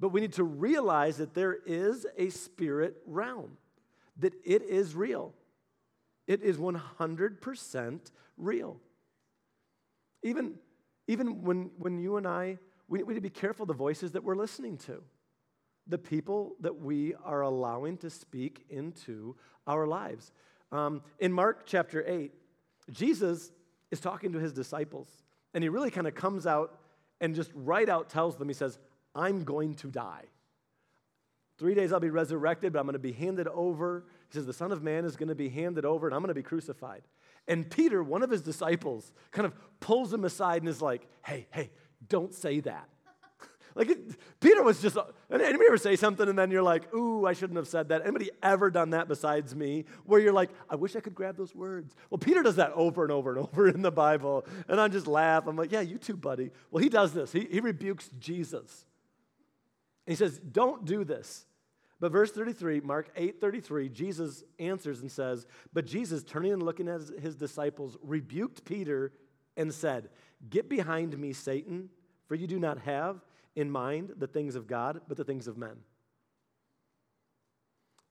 But 0.00 0.10
we 0.10 0.20
need 0.20 0.34
to 0.34 0.44
realize 0.44 1.16
that 1.16 1.34
there 1.34 1.58
is 1.66 2.06
a 2.16 2.28
spirit 2.30 2.96
realm, 3.06 3.56
that 4.18 4.34
it 4.44 4.62
is 4.62 4.94
real. 4.94 5.32
It 6.26 6.42
is 6.42 6.58
100% 6.58 8.00
real. 8.38 8.80
Even, 10.22 10.54
even 11.06 11.42
when, 11.42 11.70
when 11.78 11.98
you 11.98 12.16
and 12.16 12.26
I, 12.26 12.58
we, 12.88 13.02
we 13.02 13.14
need 13.14 13.18
to 13.18 13.22
be 13.22 13.30
careful 13.30 13.66
the 13.66 13.74
voices 13.74 14.12
that 14.12 14.24
we're 14.24 14.36
listening 14.36 14.78
to, 14.78 15.02
the 15.86 15.98
people 15.98 16.56
that 16.60 16.80
we 16.80 17.14
are 17.24 17.42
allowing 17.42 17.96
to 17.98 18.10
speak 18.10 18.64
into 18.70 19.36
our 19.66 19.86
lives. 19.86 20.32
Um, 20.72 21.02
in 21.18 21.32
Mark 21.32 21.64
chapter 21.66 22.04
8, 22.06 22.32
Jesus 22.90 23.52
is 23.90 24.00
talking 24.00 24.32
to 24.32 24.38
his 24.38 24.52
disciples, 24.52 25.08
and 25.54 25.62
he 25.62 25.68
really 25.68 25.90
kind 25.90 26.06
of 26.06 26.14
comes 26.14 26.46
out 26.46 26.78
and 27.20 27.34
just 27.34 27.50
right 27.54 27.88
out 27.88 28.08
tells 28.08 28.36
them, 28.36 28.48
he 28.48 28.54
says, 28.54 28.78
I'm 29.14 29.44
going 29.44 29.74
to 29.76 29.88
die. 29.88 30.24
Three 31.58 31.74
days 31.74 31.92
I'll 31.92 31.98
be 31.98 32.10
resurrected, 32.10 32.72
but 32.72 32.78
I'm 32.78 32.84
going 32.84 32.92
to 32.92 33.00
be 33.00 33.12
handed 33.12 33.48
over. 33.48 34.04
He 34.30 34.34
says, 34.34 34.46
The 34.46 34.52
Son 34.52 34.70
of 34.70 34.82
Man 34.82 35.04
is 35.04 35.16
going 35.16 35.28
to 35.28 35.34
be 35.34 35.48
handed 35.48 35.84
over, 35.84 36.06
and 36.06 36.14
I'm 36.14 36.20
going 36.20 36.28
to 36.28 36.34
be 36.34 36.42
crucified. 36.42 37.02
And 37.48 37.68
Peter, 37.68 38.02
one 38.02 38.22
of 38.22 38.30
his 38.30 38.42
disciples, 38.42 39.10
kind 39.32 39.46
of 39.46 39.54
pulls 39.80 40.12
him 40.12 40.24
aside 40.24 40.62
and 40.62 40.68
is 40.68 40.82
like, 40.82 41.08
Hey, 41.24 41.48
hey, 41.50 41.70
don't 42.06 42.34
say 42.34 42.60
that. 42.60 42.88
like, 43.74 43.88
it, 43.88 43.98
Peter 44.38 44.62
was 44.62 44.82
just, 44.82 44.98
anybody 45.32 45.64
ever 45.66 45.78
say 45.78 45.96
something 45.96 46.28
and 46.28 46.38
then 46.38 46.50
you're 46.50 46.62
like, 46.62 46.94
Ooh, 46.94 47.26
I 47.26 47.32
shouldn't 47.32 47.56
have 47.56 47.66
said 47.66 47.88
that? 47.88 48.02
Anybody 48.02 48.30
ever 48.42 48.70
done 48.70 48.90
that 48.90 49.08
besides 49.08 49.56
me? 49.56 49.86
Where 50.04 50.20
you're 50.20 50.34
like, 50.34 50.50
I 50.68 50.76
wish 50.76 50.94
I 50.94 51.00
could 51.00 51.14
grab 51.14 51.38
those 51.38 51.54
words. 51.54 51.96
Well, 52.10 52.18
Peter 52.18 52.42
does 52.42 52.56
that 52.56 52.72
over 52.74 53.02
and 53.02 53.10
over 53.10 53.34
and 53.34 53.38
over 53.48 53.66
in 53.66 53.80
the 53.80 53.90
Bible. 53.90 54.44
And 54.68 54.78
I 54.78 54.86
just 54.88 55.06
laugh. 55.06 55.46
I'm 55.46 55.56
like, 55.56 55.72
Yeah, 55.72 55.80
you 55.80 55.96
too, 55.96 56.16
buddy. 56.16 56.50
Well, 56.70 56.82
he 56.82 56.90
does 56.90 57.14
this, 57.14 57.32
he, 57.32 57.48
he 57.50 57.60
rebukes 57.60 58.10
Jesus. 58.20 58.84
And 60.06 60.12
he 60.12 60.16
says, 60.16 60.38
Don't 60.38 60.84
do 60.84 61.02
this. 61.02 61.46
But 62.00 62.12
verse 62.12 62.30
33, 62.30 62.80
Mark 62.80 63.10
8 63.16 63.40
33, 63.40 63.88
Jesus 63.88 64.44
answers 64.58 65.00
and 65.00 65.10
says, 65.10 65.46
But 65.72 65.86
Jesus, 65.86 66.22
turning 66.22 66.52
and 66.52 66.62
looking 66.62 66.88
at 66.88 67.00
his 67.20 67.34
disciples, 67.34 67.96
rebuked 68.02 68.64
Peter 68.64 69.12
and 69.56 69.74
said, 69.74 70.10
Get 70.48 70.68
behind 70.68 71.18
me, 71.18 71.32
Satan, 71.32 71.88
for 72.26 72.36
you 72.36 72.46
do 72.46 72.58
not 72.58 72.78
have 72.80 73.20
in 73.56 73.70
mind 73.70 74.12
the 74.16 74.28
things 74.28 74.54
of 74.54 74.68
God, 74.68 75.00
but 75.08 75.16
the 75.16 75.24
things 75.24 75.48
of 75.48 75.58
men. 75.58 75.76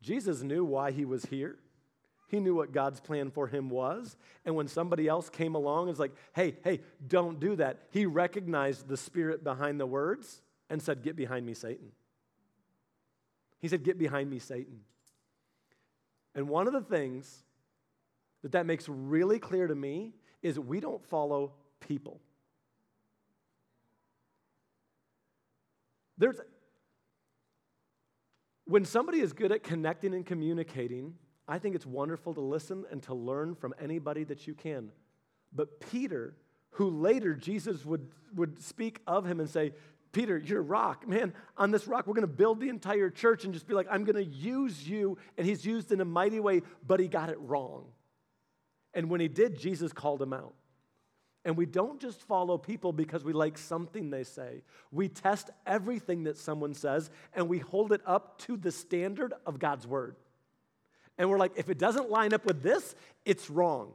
Jesus 0.01 0.43
knew 0.43 0.65
why 0.65 0.91
he 0.91 1.05
was 1.05 1.25
here. 1.25 1.57
He 2.27 2.41
knew 2.41 2.53
what 2.53 2.73
God's 2.73 2.99
plan 2.99 3.31
for 3.31 3.47
him 3.47 3.69
was. 3.69 4.17
And 4.45 4.53
when 4.55 4.67
somebody 4.67 5.07
else 5.07 5.29
came 5.29 5.55
along 5.55 5.83
and 5.83 5.89
was 5.89 5.99
like, 5.99 6.15
hey, 6.35 6.57
hey, 6.63 6.81
don't 7.07 7.39
do 7.39 7.55
that, 7.55 7.83
he 7.91 8.05
recognized 8.05 8.87
the 8.89 8.97
spirit 8.97 9.45
behind 9.45 9.79
the 9.79 9.85
words 9.85 10.41
and 10.69 10.81
said, 10.81 11.03
Get 11.03 11.15
behind 11.15 11.45
me, 11.45 11.53
Satan. 11.53 11.93
He 13.59 13.67
said, 13.67 13.83
Get 13.83 13.97
behind 13.97 14.29
me, 14.29 14.39
Satan. 14.39 14.81
And 16.35 16.47
one 16.47 16.67
of 16.67 16.73
the 16.73 16.81
things 16.81 17.43
that 18.43 18.51
that 18.51 18.65
makes 18.65 18.87
really 18.87 19.39
clear 19.39 19.67
to 19.67 19.75
me 19.75 20.13
is 20.41 20.59
we 20.59 20.79
don't 20.79 21.03
follow 21.03 21.53
people. 21.79 22.19
There's 26.17 26.39
when 28.65 28.83
somebody 28.83 29.21
is 29.21 29.31
good 29.31 29.51
at 29.51 29.63
connecting 29.63 30.13
and 30.13 30.25
communicating, 30.25 31.15
I 31.47 31.57
think 31.57 31.75
it's 31.75 31.85
wonderful 31.85 32.33
to 32.33 32.41
listen 32.41 32.83
and 32.91 33.01
to 33.03 33.13
learn 33.13 33.55
from 33.55 33.73
anybody 33.81 34.25
that 34.25 34.45
you 34.45 34.53
can. 34.53 34.89
But 35.53 35.79
Peter, 35.79 36.35
who 36.71 36.89
later 36.89 37.33
Jesus 37.33 37.85
would, 37.85 38.09
would 38.35 38.61
speak 38.61 38.99
of 39.07 39.25
him 39.25 39.39
and 39.39 39.49
say, 39.49 39.71
Peter, 40.17 40.39
you're 40.39 40.61
a 40.61 40.63
rock. 40.63 41.07
Man, 41.07 41.31
on 41.57 41.69
this 41.69 41.87
rock, 41.87 42.07
we're 42.07 42.15
going 42.15 42.23
to 42.23 42.27
build 42.27 42.59
the 42.59 42.69
entire 42.69 43.11
church 43.11 43.43
and 43.43 43.53
just 43.53 43.67
be 43.67 43.75
like, 43.75 43.85
I'm 43.87 44.03
going 44.03 44.15
to 44.15 44.25
use 44.25 44.89
you. 44.89 45.15
And 45.37 45.45
he's 45.45 45.63
used 45.63 45.91
in 45.91 46.01
a 46.01 46.05
mighty 46.05 46.39
way, 46.39 46.63
but 46.87 46.99
he 46.99 47.07
got 47.07 47.29
it 47.29 47.37
wrong. 47.39 47.85
And 48.95 49.11
when 49.11 49.21
he 49.21 49.27
did, 49.27 49.59
Jesus 49.59 49.93
called 49.93 50.19
him 50.19 50.33
out. 50.33 50.55
And 51.45 51.55
we 51.55 51.67
don't 51.67 52.01
just 52.01 52.19
follow 52.23 52.57
people 52.57 52.91
because 52.91 53.23
we 53.23 53.31
like 53.31 53.59
something 53.59 54.09
they 54.09 54.23
say. 54.23 54.63
We 54.91 55.07
test 55.07 55.51
everything 55.67 56.23
that 56.23 56.35
someone 56.35 56.73
says 56.73 57.11
and 57.35 57.47
we 57.47 57.59
hold 57.59 57.91
it 57.91 58.01
up 58.03 58.39
to 58.39 58.57
the 58.57 58.71
standard 58.71 59.35
of 59.45 59.59
God's 59.59 59.85
word. 59.85 60.15
And 61.19 61.29
we're 61.29 61.37
like, 61.37 61.51
if 61.57 61.69
it 61.69 61.77
doesn't 61.77 62.09
line 62.09 62.33
up 62.33 62.43
with 62.43 62.63
this, 62.63 62.95
it's 63.23 63.51
wrong. 63.51 63.93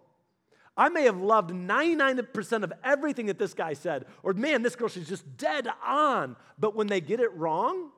I 0.77 0.89
may 0.89 1.05
have 1.05 1.21
loved 1.21 1.51
99% 1.51 2.63
of 2.63 2.73
everything 2.83 3.27
that 3.27 3.39
this 3.39 3.53
guy 3.53 3.75
said, 3.75 4.07
or 4.23 4.33
man, 4.33 4.63
this 4.63 4.75
girl, 4.75 4.89
she's 4.89 5.09
just 5.09 5.37
dead 5.37 5.69
on. 5.85 6.37
But 6.59 6.75
when 6.75 6.87
they 6.87 7.01
get 7.01 7.21
it 7.21 7.33
wrong, 7.35 7.91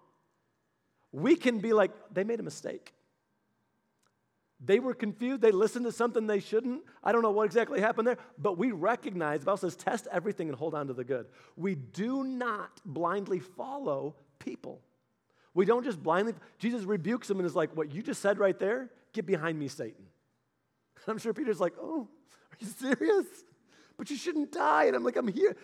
we 1.13 1.37
can 1.37 1.61
be 1.61 1.73
like, 1.73 1.93
they 2.13 2.25
made 2.25 2.41
a 2.41 2.43
mistake. 2.43 2.93
They 4.65 4.81
were 4.81 4.95
confused. 4.95 5.41
They 5.41 5.53
listened 5.53 5.85
to 5.85 5.93
something 5.93 6.27
they 6.27 6.41
shouldn't. 6.41 6.83
I 7.03 7.13
don't 7.13 7.23
know 7.23 7.31
what 7.31 7.45
exactly 7.45 7.81
happened 7.81 8.09
there, 8.09 8.19
but 8.39 8.57
we 8.57 8.73
recognize, 8.73 9.41
the 9.41 9.47
Bible 9.47 9.59
says, 9.59 9.77
test 9.77 10.09
everything 10.11 10.49
and 10.49 10.57
hold 10.57 10.75
on 10.75 10.87
to 10.89 10.95
the 10.95 11.05
good. 11.05 11.27
We 11.57 11.75
do 11.75 12.25
not 12.25 12.81
blindly 12.85 13.41
follow 13.41 14.17
people. 14.39 14.81
We 15.55 15.65
don't 15.65 15.85
just 15.85 16.03
blindly, 16.03 16.35
Jesus 16.59 16.83
rebukes 16.83 17.29
them 17.29 17.39
and 17.39 17.47
is 17.47 17.55
like, 17.55 17.77
What 17.77 17.93
you 17.95 18.03
just 18.03 18.21
said 18.21 18.39
right 18.39 18.59
there, 18.59 18.91
get 19.13 19.25
behind 19.25 19.59
me, 19.59 19.69
Satan. 19.69 20.05
I'm 21.07 21.19
sure 21.19 21.33
Peter's 21.33 21.61
like, 21.61 21.75
Oh, 21.81 22.09
you 22.61 22.67
serious? 22.67 23.27
But 23.97 24.11
you 24.11 24.17
shouldn't 24.17 24.53
die. 24.53 24.85
And 24.85 24.97
I'm 24.97 25.05
like, 25.05 25.17
I'm 25.17 25.29
here. 25.29 25.57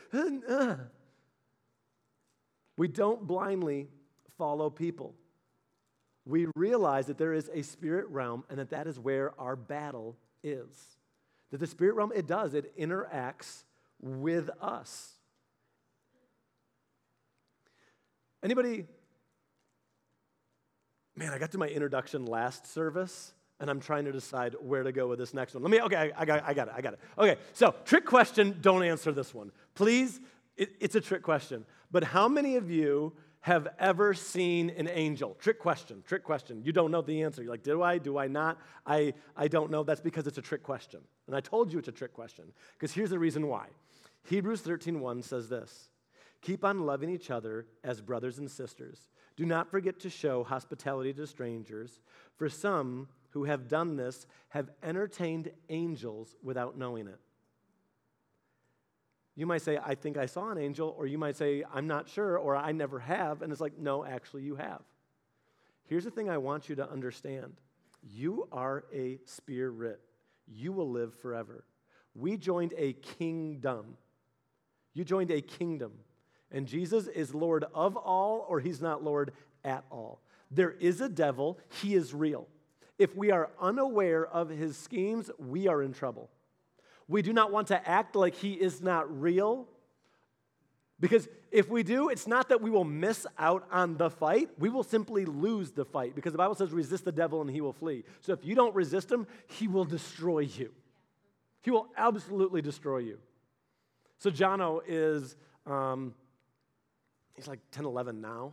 We 2.76 2.88
don't 2.88 3.26
blindly 3.26 3.88
follow 4.38 4.70
people 4.70 5.14
we 6.30 6.46
realize 6.54 7.06
that 7.06 7.18
there 7.18 7.32
is 7.32 7.50
a 7.52 7.62
spirit 7.62 8.08
realm 8.08 8.44
and 8.48 8.58
that 8.58 8.70
that 8.70 8.86
is 8.86 8.98
where 8.98 9.38
our 9.40 9.56
battle 9.56 10.16
is. 10.42 10.68
That 11.50 11.58
the 11.58 11.66
spirit 11.66 11.96
realm, 11.96 12.12
it 12.14 12.26
does, 12.26 12.54
it 12.54 12.76
interacts 12.78 13.64
with 14.00 14.50
us. 14.60 15.14
Anybody, 18.42 18.86
man, 21.16 21.32
I 21.32 21.38
got 21.38 21.50
to 21.52 21.58
my 21.58 21.68
introduction 21.68 22.24
last 22.24 22.72
service 22.72 23.32
and 23.60 23.70
I'm 23.70 23.80
trying 23.80 24.06
to 24.06 24.12
decide 24.12 24.56
where 24.60 24.82
to 24.82 24.90
go 24.90 25.06
with 25.06 25.18
this 25.18 25.34
next 25.34 25.54
one. 25.54 25.62
Let 25.62 25.70
me, 25.70 25.80
okay, 25.82 25.96
I, 25.96 26.22
I, 26.22 26.24
got, 26.24 26.42
I 26.46 26.54
got 26.54 26.68
it, 26.68 26.74
I 26.76 26.80
got 26.80 26.94
it. 26.94 27.00
Okay, 27.18 27.36
so 27.52 27.74
trick 27.84 28.06
question, 28.06 28.58
don't 28.60 28.82
answer 28.82 29.12
this 29.12 29.34
one. 29.34 29.52
Please, 29.74 30.20
it, 30.56 30.72
it's 30.80 30.94
a 30.94 31.00
trick 31.00 31.22
question. 31.22 31.64
But 31.90 32.04
how 32.04 32.26
many 32.26 32.56
of 32.56 32.70
you 32.70 33.12
have 33.40 33.68
ever 33.78 34.14
seen 34.14 34.70
an 34.70 34.88
angel? 34.88 35.36
Trick 35.40 35.58
question, 35.58 36.02
trick 36.06 36.24
question. 36.24 36.62
You 36.64 36.72
don't 36.72 36.90
know 36.90 37.02
the 37.02 37.22
answer. 37.22 37.42
You're 37.42 37.52
like, 37.52 37.62
do 37.62 37.82
I, 37.82 37.98
do 37.98 38.18
I 38.18 38.28
not? 38.28 38.58
I, 38.86 39.14
I 39.36 39.48
don't 39.48 39.70
know. 39.70 39.82
That's 39.82 40.00
because 40.00 40.26
it's 40.26 40.38
a 40.38 40.42
trick 40.42 40.62
question. 40.62 41.00
And 41.26 41.36
I 41.36 41.40
told 41.40 41.72
you 41.72 41.78
it's 41.78 41.88
a 41.88 41.92
trick 41.92 42.14
question, 42.14 42.44
because 42.78 42.92
here's 42.92 43.10
the 43.10 43.18
reason 43.18 43.46
why. 43.46 43.66
Hebrews 44.24 44.62
13:1 44.62 45.24
says 45.24 45.48
this: 45.48 45.88
Keep 46.42 46.64
on 46.64 46.86
loving 46.86 47.10
each 47.10 47.30
other 47.30 47.66
as 47.82 48.00
brothers 48.00 48.38
and 48.38 48.50
sisters. 48.50 49.08
Do 49.36 49.46
not 49.46 49.70
forget 49.70 49.98
to 50.00 50.10
show 50.10 50.44
hospitality 50.44 51.12
to 51.14 51.26
strangers, 51.26 52.00
for 52.36 52.48
some 52.48 53.08
who 53.30 53.44
have 53.44 53.68
done 53.68 53.96
this 53.96 54.26
have 54.50 54.70
entertained 54.82 55.50
angels 55.68 56.36
without 56.42 56.76
knowing 56.76 57.06
it. 57.06 57.18
You 59.36 59.46
might 59.46 59.62
say, 59.62 59.78
I 59.82 59.94
think 59.94 60.16
I 60.16 60.26
saw 60.26 60.50
an 60.50 60.58
angel, 60.58 60.94
or 60.98 61.06
you 61.06 61.16
might 61.16 61.36
say, 61.36 61.64
I'm 61.72 61.86
not 61.86 62.08
sure, 62.08 62.36
or 62.36 62.56
I 62.56 62.72
never 62.72 62.98
have. 62.98 63.42
And 63.42 63.50
it's 63.52 63.60
like, 63.60 63.78
no, 63.78 64.04
actually, 64.04 64.42
you 64.42 64.56
have. 64.56 64.82
Here's 65.86 66.04
the 66.04 66.10
thing 66.10 66.28
I 66.28 66.38
want 66.38 66.68
you 66.68 66.76
to 66.76 66.88
understand 66.88 67.54
you 68.02 68.48
are 68.52 68.84
a 68.92 69.18
spirit, 69.24 70.00
you 70.46 70.72
will 70.72 70.90
live 70.90 71.14
forever. 71.14 71.64
We 72.14 72.36
joined 72.36 72.74
a 72.76 72.94
kingdom. 72.94 73.96
You 74.94 75.04
joined 75.04 75.30
a 75.30 75.40
kingdom. 75.40 75.92
And 76.50 76.66
Jesus 76.66 77.06
is 77.06 77.34
Lord 77.34 77.64
of 77.74 77.96
all, 77.96 78.44
or 78.48 78.58
he's 78.60 78.80
not 78.80 79.04
Lord 79.04 79.32
at 79.64 79.84
all. 79.90 80.20
There 80.50 80.72
is 80.72 81.00
a 81.00 81.08
devil, 81.08 81.58
he 81.80 81.94
is 81.94 82.12
real. 82.12 82.48
If 83.00 83.16
we 83.16 83.30
are 83.30 83.48
unaware 83.58 84.26
of 84.26 84.50
his 84.50 84.76
schemes, 84.76 85.30
we 85.38 85.68
are 85.68 85.82
in 85.82 85.94
trouble. 85.94 86.28
We 87.08 87.22
do 87.22 87.32
not 87.32 87.50
want 87.50 87.68
to 87.68 87.88
act 87.88 88.14
like 88.14 88.34
he 88.34 88.52
is 88.52 88.82
not 88.82 89.22
real. 89.22 89.66
Because 91.00 91.26
if 91.50 91.70
we 91.70 91.82
do, 91.82 92.10
it's 92.10 92.26
not 92.26 92.50
that 92.50 92.60
we 92.60 92.68
will 92.68 92.84
miss 92.84 93.26
out 93.38 93.66
on 93.72 93.96
the 93.96 94.10
fight, 94.10 94.50
we 94.58 94.68
will 94.68 94.82
simply 94.82 95.24
lose 95.24 95.70
the 95.70 95.86
fight. 95.86 96.14
Because 96.14 96.32
the 96.32 96.36
Bible 96.36 96.54
says, 96.54 96.72
resist 96.72 97.06
the 97.06 97.10
devil 97.10 97.40
and 97.40 97.48
he 97.48 97.62
will 97.62 97.72
flee. 97.72 98.04
So 98.20 98.34
if 98.34 98.44
you 98.44 98.54
don't 98.54 98.74
resist 98.74 99.10
him, 99.10 99.26
he 99.46 99.66
will 99.66 99.86
destroy 99.86 100.40
you. 100.40 100.70
He 101.62 101.70
will 101.70 101.88
absolutely 101.96 102.60
destroy 102.60 102.98
you. 102.98 103.18
So 104.18 104.30
Jono 104.30 104.82
is, 104.86 105.36
um, 105.66 106.12
he's 107.32 107.48
like 107.48 107.60
10, 107.72 107.86
11 107.86 108.20
now. 108.20 108.52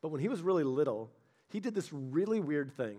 But 0.00 0.10
when 0.10 0.20
he 0.20 0.28
was 0.28 0.42
really 0.42 0.62
little, 0.62 1.10
he 1.48 1.58
did 1.58 1.74
this 1.74 1.92
really 1.92 2.38
weird 2.38 2.76
thing 2.76 2.98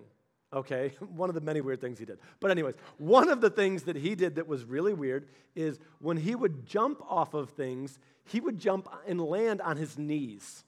okay? 0.55 0.93
One 1.15 1.29
of 1.29 1.35
the 1.35 1.41
many 1.41 1.61
weird 1.61 1.81
things 1.81 1.99
he 1.99 2.05
did. 2.05 2.19
But, 2.39 2.51
anyways, 2.51 2.75
one 2.97 3.29
of 3.29 3.41
the 3.41 3.49
things 3.49 3.83
that 3.83 3.95
he 3.95 4.15
did 4.15 4.35
that 4.35 4.47
was 4.47 4.63
really 4.63 4.93
weird 4.93 5.27
is 5.55 5.79
when 5.99 6.17
he 6.17 6.35
would 6.35 6.65
jump 6.65 7.01
off 7.09 7.33
of 7.33 7.51
things, 7.51 7.99
he 8.25 8.39
would 8.39 8.57
jump 8.57 8.87
and 9.07 9.21
land 9.21 9.61
on 9.61 9.77
his 9.77 9.97
knees. 9.97 10.63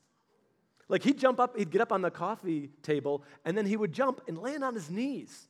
Like 0.89 1.03
he'd 1.03 1.17
jump 1.17 1.39
up, 1.39 1.57
he'd 1.57 1.69
get 1.69 1.81
up 1.81 1.91
on 1.91 2.01
the 2.01 2.11
coffee 2.11 2.69
table, 2.81 3.23
and 3.43 3.57
then 3.57 3.65
he 3.65 3.75
would 3.75 3.91
jump 3.91 4.21
and 4.27 4.37
land 4.37 4.63
on 4.63 4.73
his 4.73 4.89
knees. 4.89 5.47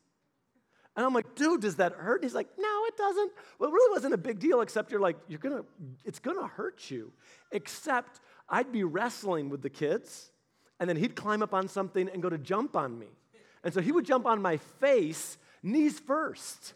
And 0.96 1.06
I'm 1.06 1.14
like, 1.14 1.36
dude, 1.36 1.62
does 1.62 1.76
that 1.76 1.94
hurt? 1.94 2.22
And 2.22 2.24
he's 2.24 2.34
like, 2.34 2.48
no, 2.58 2.84
it 2.88 2.98
doesn't. 2.98 3.32
Well, 3.60 3.70
it 3.70 3.74
really 3.74 3.94
wasn't 3.94 4.16
a 4.16 4.18
big 4.18 4.40
deal, 4.40 4.62
except 4.62 4.92
you're 4.92 5.00
like, 5.00 5.18
you're 5.28 5.40
gonna, 5.40 5.64
it's 6.04 6.18
gonna 6.18 6.48
hurt 6.48 6.90
you. 6.90 7.14
Except 7.52 8.20
I'd 8.50 8.72
be 8.72 8.84
wrestling 8.84 9.50
with 9.50 9.62
the 9.62 9.70
kids, 9.70 10.32
and 10.80 10.90
then 10.90 10.98
he'd 10.98 11.16
climb 11.16 11.44
up 11.44 11.54
on 11.54 11.68
something 11.68 12.10
and 12.10 12.22
go 12.24 12.30
to 12.30 12.38
jump 12.40 12.76
on 12.76 12.98
me. 12.98 13.08
And 13.64 13.74
so 13.74 13.82
he 13.82 13.92
would 13.92 14.06
jump 14.06 14.26
on 14.26 14.42
my 14.42 14.58
face, 14.80 15.38
knees 15.64 16.00
first. 16.00 16.74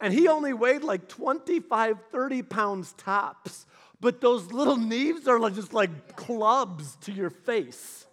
And 0.00 0.12
he 0.12 0.26
only 0.26 0.52
weighed 0.52 0.82
like 0.82 1.08
25, 1.08 1.96
30 2.10 2.42
pounds 2.42 2.92
tops. 2.94 3.66
But 4.00 4.20
those 4.20 4.50
little 4.52 4.76
knees 4.76 5.28
are 5.28 5.38
just 5.50 5.72
like 5.72 6.16
clubs 6.16 6.96
to 7.02 7.12
your 7.12 7.30
face. 7.30 8.04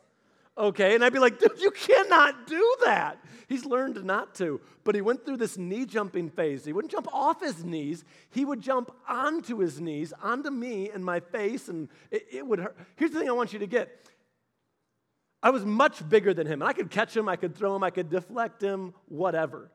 Okay? 0.55 0.93
And 0.93 1.03
I'd 1.03 1.13
be 1.13 1.19
like, 1.19 1.39
dude, 1.39 1.59
you 1.59 1.71
cannot 1.71 2.45
do 2.45 2.75
that. 2.85 3.17
He's 3.47 3.65
learned 3.65 4.03
not 4.03 4.35
to. 4.35 4.61
But 4.83 4.93
he 4.93 5.01
went 5.01 5.25
through 5.25 5.37
this 5.37 5.57
knee 5.57 5.85
jumping 5.85 6.29
phase. 6.29 6.63
He 6.63 6.73
wouldn't 6.73 6.91
jump 6.91 7.07
off 7.11 7.41
his 7.41 7.63
knees, 7.63 8.05
he 8.29 8.45
would 8.45 8.61
jump 8.61 8.91
onto 9.07 9.57
his 9.57 9.81
knees, 9.81 10.13
onto 10.21 10.51
me 10.51 10.91
and 10.91 11.03
my 11.03 11.19
face, 11.19 11.69
and 11.69 11.89
it, 12.11 12.27
it 12.31 12.45
would 12.45 12.59
hurt. 12.59 12.77
Here's 12.95 13.11
the 13.11 13.19
thing 13.19 13.29
I 13.29 13.33
want 13.33 13.51
you 13.53 13.59
to 13.59 13.67
get 13.67 13.89
I 15.41 15.51
was 15.51 15.65
much 15.65 16.07
bigger 16.07 16.33
than 16.33 16.47
him. 16.47 16.61
And 16.61 16.69
I 16.69 16.73
could 16.73 16.89
catch 16.89 17.15
him, 17.15 17.29
I 17.29 17.35
could 17.35 17.55
throw 17.55 17.75
him, 17.75 17.83
I 17.83 17.89
could 17.89 18.09
deflect 18.09 18.61
him, 18.61 18.93
whatever. 19.07 19.71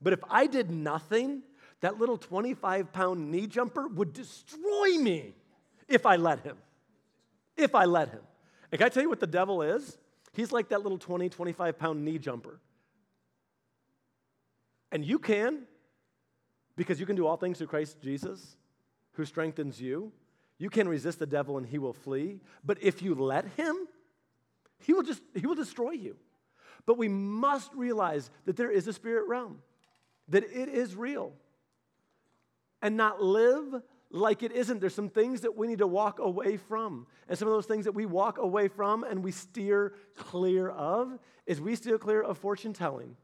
But 0.00 0.12
if 0.12 0.20
I 0.30 0.46
did 0.46 0.70
nothing, 0.70 1.42
that 1.80 1.98
little 1.98 2.16
25 2.16 2.92
pound 2.92 3.30
knee 3.30 3.46
jumper 3.46 3.88
would 3.88 4.12
destroy 4.12 4.98
me 4.98 5.34
if 5.88 6.06
I 6.06 6.16
let 6.16 6.40
him. 6.40 6.56
If 7.56 7.74
I 7.74 7.84
let 7.84 8.10
him. 8.10 8.22
And 8.70 8.78
can 8.78 8.86
I 8.86 8.88
tell 8.88 9.02
you 9.02 9.08
what 9.08 9.20
the 9.20 9.26
devil 9.26 9.62
is? 9.62 9.98
He's 10.32 10.52
like 10.52 10.68
that 10.68 10.82
little 10.82 10.98
20, 10.98 11.28
25 11.28 11.78
pound 11.78 12.04
knee 12.04 12.18
jumper. 12.18 12.60
And 14.92 15.04
you 15.04 15.18
can, 15.18 15.62
because 16.76 17.00
you 17.00 17.06
can 17.06 17.16
do 17.16 17.26
all 17.26 17.36
things 17.36 17.58
through 17.58 17.68
Christ 17.68 18.00
Jesus, 18.00 18.56
who 19.12 19.24
strengthens 19.24 19.80
you. 19.80 20.12
You 20.58 20.70
can 20.70 20.88
resist 20.88 21.18
the 21.18 21.26
devil 21.26 21.58
and 21.58 21.66
he 21.66 21.78
will 21.78 21.92
flee. 21.92 22.40
But 22.64 22.78
if 22.82 23.02
you 23.02 23.14
let 23.14 23.46
him, 23.56 23.76
he 24.80 24.92
will 24.92 25.02
just 25.02 25.22
he 25.34 25.46
will 25.46 25.54
destroy 25.54 25.92
you. 25.92 26.16
But 26.86 26.98
we 26.98 27.08
must 27.08 27.72
realize 27.74 28.30
that 28.46 28.56
there 28.56 28.70
is 28.70 28.88
a 28.88 28.92
spirit 28.92 29.28
realm, 29.28 29.58
that 30.28 30.44
it 30.44 30.68
is 30.68 30.96
real. 30.96 31.32
And 32.82 32.96
not 32.96 33.22
live 33.22 33.82
like 34.10 34.42
it 34.42 34.52
isn't. 34.52 34.80
There's 34.80 34.94
some 34.94 35.10
things 35.10 35.42
that 35.42 35.56
we 35.56 35.66
need 35.66 35.78
to 35.78 35.86
walk 35.86 36.18
away 36.18 36.56
from. 36.56 37.06
And 37.28 37.38
some 37.38 37.46
of 37.46 37.54
those 37.54 37.66
things 37.66 37.84
that 37.84 37.92
we 37.92 38.06
walk 38.06 38.38
away 38.38 38.68
from 38.68 39.04
and 39.04 39.22
we 39.22 39.32
steer 39.32 39.92
clear 40.16 40.70
of 40.70 41.18
is 41.46 41.60
we 41.60 41.76
steer 41.76 41.98
clear 41.98 42.22
of 42.22 42.38
fortune 42.38 42.72
telling. 42.72 43.16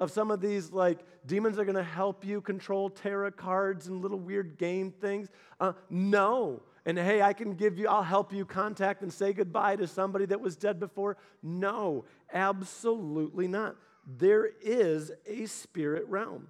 of 0.00 0.10
some 0.10 0.30
of 0.30 0.40
these 0.40 0.72
like 0.72 1.00
demons 1.26 1.58
are 1.58 1.64
going 1.64 1.76
to 1.76 1.82
help 1.82 2.24
you 2.24 2.40
control 2.40 2.90
tarot 2.90 3.32
cards 3.32 3.86
and 3.86 4.02
little 4.02 4.18
weird 4.18 4.58
game 4.58 4.90
things. 4.90 5.28
Uh, 5.60 5.72
no. 5.88 6.62
And 6.86 6.98
hey, 6.98 7.22
I 7.22 7.32
can 7.32 7.54
give 7.54 7.78
you, 7.78 7.88
I'll 7.88 8.02
help 8.02 8.32
you 8.32 8.44
contact 8.44 9.02
and 9.02 9.12
say 9.12 9.32
goodbye 9.32 9.76
to 9.76 9.86
somebody 9.86 10.26
that 10.26 10.40
was 10.40 10.56
dead 10.56 10.78
before. 10.78 11.16
No, 11.42 12.04
absolutely 12.32 13.48
not. 13.48 13.76
There 14.06 14.50
is 14.62 15.10
a 15.26 15.46
spirit 15.46 16.06
realm. 16.08 16.48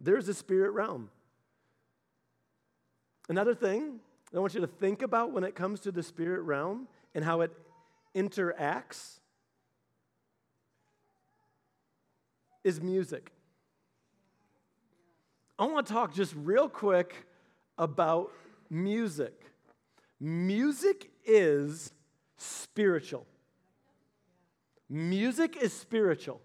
There's 0.00 0.28
a 0.28 0.34
spirit 0.34 0.70
realm. 0.70 1.10
Another 3.28 3.54
thing 3.54 3.98
I 4.34 4.38
want 4.38 4.54
you 4.54 4.60
to 4.60 4.66
think 4.68 5.02
about 5.02 5.32
when 5.32 5.42
it 5.42 5.54
comes 5.54 5.80
to 5.80 5.92
the 5.92 6.02
spirit 6.02 6.42
realm 6.42 6.86
and 7.14 7.24
how 7.24 7.40
it 7.40 7.50
interacts 8.14 9.18
is 12.62 12.80
music. 12.80 13.32
I 15.58 15.66
want 15.66 15.86
to 15.86 15.92
talk 15.92 16.14
just 16.14 16.34
real 16.36 16.68
quick 16.68 17.26
about 17.78 18.30
music. 18.68 19.32
Music 20.20 21.10
is 21.24 21.92
spiritual. 22.36 23.26
Music 24.88 25.56
is 25.56 25.72
spiritual. 25.72 26.40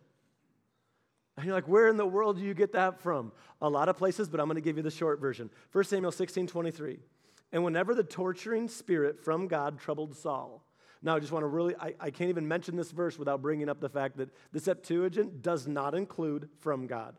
And 1.37 1.45
you're 1.45 1.55
like, 1.55 1.67
where 1.67 1.87
in 1.87 1.97
the 1.97 2.05
world 2.05 2.37
do 2.37 2.43
you 2.43 2.53
get 2.53 2.73
that 2.73 2.99
from? 3.01 3.31
A 3.61 3.69
lot 3.69 3.89
of 3.89 3.97
places, 3.97 4.27
but 4.27 4.39
I'm 4.39 4.47
going 4.47 4.55
to 4.55 4.61
give 4.61 4.77
you 4.77 4.83
the 4.83 4.91
short 4.91 5.19
version. 5.19 5.49
1 5.71 5.83
Samuel 5.85 6.11
16 6.11 6.47
23. 6.47 6.99
And 7.53 7.63
whenever 7.63 7.93
the 7.93 8.03
torturing 8.03 8.67
spirit 8.67 9.23
from 9.23 9.47
God 9.47 9.79
troubled 9.79 10.15
Saul, 10.15 10.63
now, 11.03 11.15
I 11.15 11.19
just 11.19 11.31
want 11.31 11.43
to 11.43 11.47
really, 11.47 11.75
I, 11.77 11.95
I 11.99 12.11
can't 12.11 12.29
even 12.29 12.47
mention 12.47 12.75
this 12.75 12.91
verse 12.91 13.17
without 13.17 13.41
bringing 13.41 13.69
up 13.69 13.79
the 13.79 13.89
fact 13.89 14.17
that 14.17 14.29
the 14.51 14.59
Septuagint 14.59 15.41
does 15.41 15.67
not 15.67 15.95
include 15.95 16.47
from 16.59 16.85
God. 16.85 17.15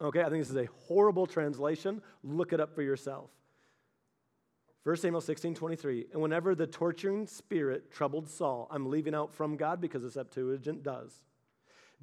Okay, 0.00 0.20
I 0.20 0.28
think 0.28 0.42
this 0.42 0.50
is 0.50 0.56
a 0.56 0.68
horrible 0.88 1.26
translation. 1.26 2.02
Look 2.24 2.52
it 2.52 2.58
up 2.58 2.74
for 2.74 2.82
yourself. 2.82 3.30
1 4.84 4.96
Samuel 4.96 5.22
16, 5.22 5.54
23. 5.54 6.06
And 6.12 6.20
whenever 6.20 6.54
the 6.54 6.66
torturing 6.66 7.26
spirit 7.26 7.90
troubled 7.90 8.28
Saul, 8.28 8.68
I'm 8.70 8.90
leaving 8.90 9.14
out 9.14 9.34
from 9.34 9.56
God 9.56 9.80
because 9.80 10.02
the 10.02 10.10
Septuagint 10.10 10.82
does. 10.82 11.22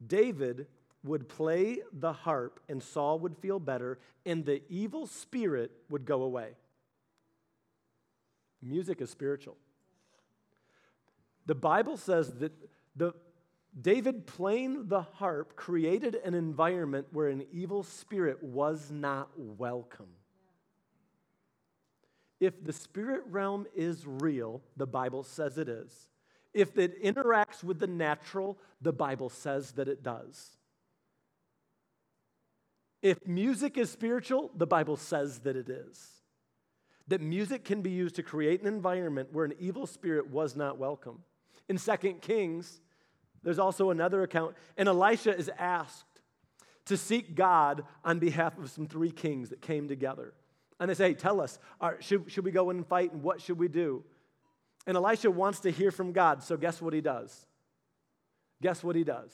David 0.06 0.65
would 1.04 1.30
play 1.30 1.80
the 1.94 2.13
harp, 2.13 2.60
and 2.67 2.82
Saul 2.82 3.20
would 3.20 3.38
feel 3.38 3.60
better, 3.60 4.00
and 4.26 4.46
the 4.46 4.62
evil 4.70 5.06
spirit 5.06 5.72
would 5.89 6.06
go 6.06 6.24
away. 6.24 6.56
Music 8.62 9.02
is 9.02 9.10
spiritual. 9.10 9.58
The 11.46 11.56
Bible 11.56 11.98
says 11.98 12.32
that 12.34 12.52
the, 12.96 13.13
David 13.80 14.28
playing 14.28 14.88
the 14.88 15.02
harp 15.02 15.56
created 15.56 16.15
an 16.15 16.34
environment 16.34 17.08
where 17.12 17.30
an 17.30 17.46
evil 17.52 17.84
spirit 17.84 18.44
was 18.44 18.91
not 18.91 19.30
welcome. 19.38 20.10
If 22.42 22.66
the 22.66 22.74
spirit 22.74 23.22
realm 23.30 23.68
is 23.76 24.06
real, 24.06 24.64
the 24.76 24.88
Bible 24.88 25.24
says 25.24 25.60
it 25.60 25.70
is. 25.70 26.10
If 26.56 26.78
it 26.78 27.02
interacts 27.02 27.64
with 27.64 27.80
the 27.80 27.88
natural, 27.88 28.58
the 28.82 28.92
Bible 28.92 29.30
says 29.30 29.74
that 29.74 29.88
it 29.88 30.04
does. 30.04 30.58
If 33.04 33.26
music 33.28 33.78
is 33.78 33.92
spiritual, 33.92 34.50
the 34.56 34.66
Bible 34.66 34.98
says 34.98 35.40
that 35.40 35.56
it 35.56 35.70
is. 35.70 36.10
That 37.08 37.22
music 37.22 37.64
can 37.64 37.84
be 37.84 37.92
used 37.92 38.16
to 38.16 38.24
create 38.24 38.62
an 38.62 38.68
environment 38.68 39.30
where 39.32 39.46
an 39.46 39.54
evil 39.60 39.86
spirit 39.86 40.30
was 40.30 40.56
not 40.56 40.80
welcome. 40.80 41.20
In 41.70 41.78
2 41.78 41.96
Kings, 42.22 42.82
there's 43.44 43.60
also 43.60 43.92
another 43.92 44.24
account, 44.24 44.56
and 44.78 44.90
Elisha 44.90 45.36
is 45.36 45.50
asked 45.60 46.06
to 46.86 46.98
seek 46.98 47.36
God 47.36 47.84
on 48.04 48.18
behalf 48.18 48.58
of 48.58 48.72
some 48.72 48.88
three 48.88 49.12
kings 49.12 49.50
that 49.50 49.62
came 49.62 49.88
together. 49.88 50.34
And 50.82 50.89
they 50.89 50.96
say, 50.96 51.13
Tell 51.13 51.39
us, 51.39 51.60
uh, 51.80 51.91
should, 52.00 52.30
should 52.30 52.44
we 52.44 52.52
go 52.52 52.72
and 52.72 52.86
fight, 52.86 53.13
and 53.13 53.22
what 53.22 53.39
should 53.39 53.60
we 53.60 53.67
do? 53.67 54.04
And 54.88 54.98
Elisha 54.98 55.30
wants 55.30 55.60
to 55.62 55.72
hear 55.72 55.91
from 55.91 56.12
God, 56.12 56.41
so 56.41 56.58
guess 56.58 56.82
what 56.82 56.91
he 56.91 57.02
does? 57.02 57.46
Guess 58.63 58.84
what 58.84 58.96
he 58.96 59.04
does? 59.04 59.30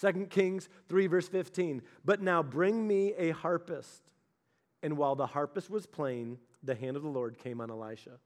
2 0.00 0.26
Kings 0.26 0.68
3, 0.90 1.06
verse 1.06 1.28
15. 1.28 1.80
But 2.04 2.20
now 2.20 2.42
bring 2.42 2.86
me 2.86 3.14
a 3.16 3.30
harpist. 3.30 4.02
And 4.82 4.98
while 4.98 5.16
the 5.16 5.26
harpist 5.26 5.70
was 5.70 5.86
playing, 5.86 6.38
the 6.62 6.74
hand 6.74 6.96
of 6.96 7.02
the 7.02 7.08
Lord 7.08 7.38
came 7.38 7.60
on 7.62 7.70
Elisha. 7.70 8.18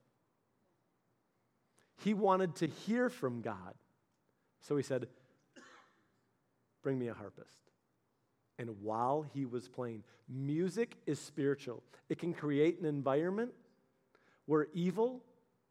He 2.03 2.13
wanted 2.13 2.55
to 2.57 2.67
hear 2.67 3.09
from 3.09 3.41
God. 3.41 3.75
So 4.61 4.75
he 4.75 4.83
said, 4.83 5.07
Bring 6.83 6.99
me 6.99 7.07
a 7.07 7.13
harpist. 7.13 7.66
And 8.59 8.81
while 8.81 9.25
he 9.33 9.45
was 9.45 9.67
playing, 9.67 10.03
music 10.27 10.97
is 11.05 11.19
spiritual. 11.19 11.83
It 12.09 12.17
can 12.17 12.33
create 12.33 12.79
an 12.79 12.85
environment 12.85 13.51
where 14.45 14.67
evil 14.73 15.21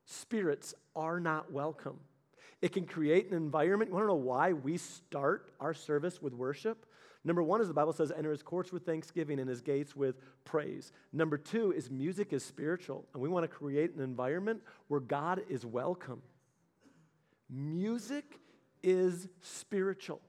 spirits 0.04 0.74
are 0.94 1.18
not 1.18 1.52
welcome. 1.52 1.98
It 2.62 2.72
can 2.72 2.86
create 2.86 3.28
an 3.30 3.36
environment. 3.36 3.90
You 3.90 3.94
want 3.94 4.04
to 4.04 4.08
know 4.08 4.14
why 4.14 4.52
we 4.52 4.78
start 4.78 5.50
our 5.60 5.74
service 5.74 6.22
with 6.22 6.32
worship? 6.32 6.86
Number 7.24 7.42
one 7.42 7.60
is 7.60 7.66
the 7.66 7.74
Bible 7.74 7.92
says, 7.92 8.12
enter 8.16 8.30
his 8.30 8.42
courts 8.42 8.72
with 8.72 8.86
thanksgiving 8.86 9.40
and 9.40 9.48
his 9.48 9.60
gates 9.60 9.96
with 9.96 10.14
praise. 10.44 10.92
Number 11.12 11.36
two 11.36 11.72
is 11.72 11.90
music 11.90 12.32
is 12.32 12.44
spiritual, 12.44 13.04
and 13.12 13.20
we 13.20 13.28
want 13.28 13.42
to 13.42 13.48
create 13.48 13.94
an 13.94 14.00
environment 14.00 14.62
where 14.86 15.00
God 15.00 15.42
is 15.48 15.66
welcome. 15.66 16.22
Music 17.50 18.38
is 18.82 19.28
spiritual. 19.40 20.20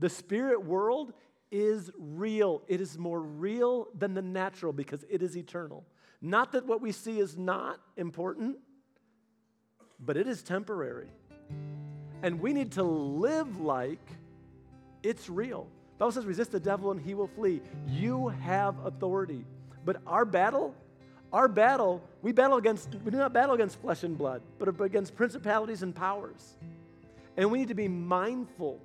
The 0.00 0.08
spirit 0.08 0.64
world 0.64 1.12
is 1.50 1.90
real. 1.98 2.62
It 2.68 2.80
is 2.80 2.98
more 2.98 3.20
real 3.20 3.88
than 3.96 4.14
the 4.14 4.22
natural 4.22 4.72
because 4.72 5.04
it 5.08 5.22
is 5.22 5.36
eternal. 5.36 5.84
Not 6.22 6.52
that 6.52 6.66
what 6.66 6.80
we 6.80 6.92
see 6.92 7.18
is 7.18 7.36
not 7.36 7.80
important, 7.96 8.56
but 9.98 10.16
it 10.16 10.26
is 10.26 10.42
temporary. 10.42 11.08
And 12.22 12.40
we 12.40 12.52
need 12.52 12.72
to 12.72 12.82
live 12.82 13.60
like 13.60 14.06
it's 15.02 15.28
real. 15.28 15.68
The 15.98 16.04
Bible 16.04 16.12
says, 16.12 16.26
resist 16.26 16.52
the 16.52 16.60
devil 16.60 16.90
and 16.90 17.00
he 17.00 17.14
will 17.14 17.28
flee. 17.28 17.60
You 17.86 18.28
have 18.28 18.78
authority. 18.84 19.44
But 19.84 20.00
our 20.06 20.24
battle, 20.24 20.74
our 21.32 21.48
battle, 21.48 22.02
we 22.22 22.32
battle 22.32 22.56
against, 22.56 22.94
we 23.04 23.10
do 23.10 23.18
not 23.18 23.32
battle 23.32 23.54
against 23.54 23.80
flesh 23.80 24.02
and 24.02 24.16
blood, 24.16 24.42
but 24.58 24.80
against 24.80 25.14
principalities 25.14 25.82
and 25.82 25.94
powers. 25.94 26.56
And 27.36 27.50
we 27.50 27.58
need 27.58 27.68
to 27.68 27.74
be 27.74 27.88
mindful 27.88 28.80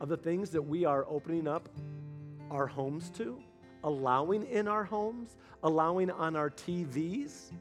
of 0.00 0.08
the 0.08 0.16
things 0.16 0.50
that 0.50 0.62
we 0.62 0.84
are 0.84 1.06
opening 1.08 1.46
up 1.48 1.68
our 2.50 2.66
homes 2.66 3.10
to, 3.10 3.38
allowing 3.82 4.46
in 4.46 4.68
our 4.68 4.84
homes, 4.84 5.36
allowing 5.62 6.10
on 6.10 6.36
our 6.36 6.50
TVs, 6.50 7.52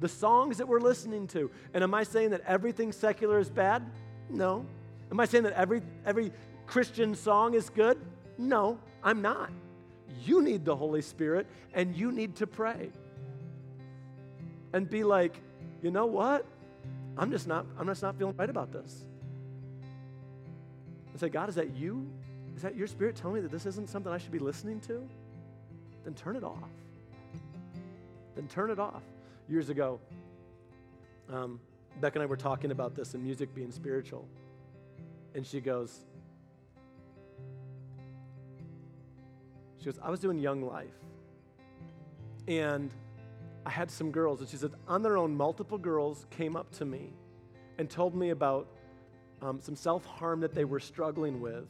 the 0.00 0.08
songs 0.08 0.58
that 0.58 0.68
we're 0.68 0.80
listening 0.80 1.26
to. 1.28 1.50
And 1.74 1.82
am 1.82 1.94
I 1.94 2.02
saying 2.02 2.30
that 2.30 2.42
everything 2.46 2.92
secular 2.92 3.38
is 3.38 3.50
bad? 3.50 3.90
No. 4.28 4.64
Am 5.10 5.18
I 5.18 5.24
saying 5.24 5.44
that 5.44 5.54
every, 5.54 5.82
every 6.04 6.32
Christian 6.66 7.14
song 7.14 7.54
is 7.54 7.70
good? 7.70 7.98
No, 8.36 8.78
I'm 9.02 9.22
not. 9.22 9.50
You 10.24 10.42
need 10.42 10.64
the 10.64 10.76
Holy 10.76 11.02
Spirit 11.02 11.46
and 11.74 11.94
you 11.96 12.12
need 12.12 12.36
to 12.36 12.46
pray. 12.46 12.90
And 14.72 14.88
be 14.88 15.02
like, 15.02 15.40
you 15.82 15.90
know 15.90 16.06
what? 16.06 16.44
I'm 17.16 17.30
just 17.30 17.48
not, 17.48 17.66
I'm 17.78 17.86
just 17.86 18.02
not 18.02 18.16
feeling 18.16 18.36
right 18.36 18.50
about 18.50 18.72
this. 18.72 19.07
And 21.18 21.20
say, 21.20 21.30
God, 21.30 21.48
is 21.48 21.56
that 21.56 21.74
you? 21.74 22.08
Is 22.54 22.62
that 22.62 22.76
your 22.76 22.86
spirit 22.86 23.16
telling 23.16 23.34
me 23.34 23.40
that 23.40 23.50
this 23.50 23.66
isn't 23.66 23.90
something 23.90 24.12
I 24.12 24.18
should 24.18 24.30
be 24.30 24.38
listening 24.38 24.78
to? 24.82 25.02
Then 26.04 26.14
turn 26.14 26.36
it 26.36 26.44
off. 26.44 26.70
Then 28.36 28.46
turn 28.46 28.70
it 28.70 28.78
off. 28.78 29.02
Years 29.48 29.68
ago, 29.68 29.98
um, 31.28 31.58
Beck 32.00 32.14
and 32.14 32.22
I 32.22 32.26
were 32.26 32.36
talking 32.36 32.70
about 32.70 32.94
this 32.94 33.14
and 33.14 33.24
music 33.24 33.52
being 33.52 33.72
spiritual. 33.72 34.28
And 35.34 35.44
she 35.44 35.60
goes, 35.60 36.04
She 39.80 39.86
goes, 39.86 39.98
I 40.00 40.08
was 40.08 40.20
doing 40.20 40.38
Young 40.38 40.62
Life. 40.62 40.94
And 42.46 42.94
I 43.66 43.70
had 43.70 43.90
some 43.90 44.12
girls, 44.12 44.38
and 44.38 44.48
she 44.48 44.56
said, 44.56 44.70
on 44.86 45.02
their 45.02 45.16
own, 45.18 45.36
multiple 45.36 45.78
girls 45.78 46.26
came 46.30 46.54
up 46.54 46.70
to 46.76 46.84
me 46.84 47.10
and 47.76 47.90
told 47.90 48.14
me 48.14 48.30
about 48.30 48.68
um, 49.42 49.60
some 49.60 49.76
self 49.76 50.04
harm 50.04 50.40
that 50.40 50.54
they 50.54 50.64
were 50.64 50.80
struggling 50.80 51.40
with. 51.40 51.66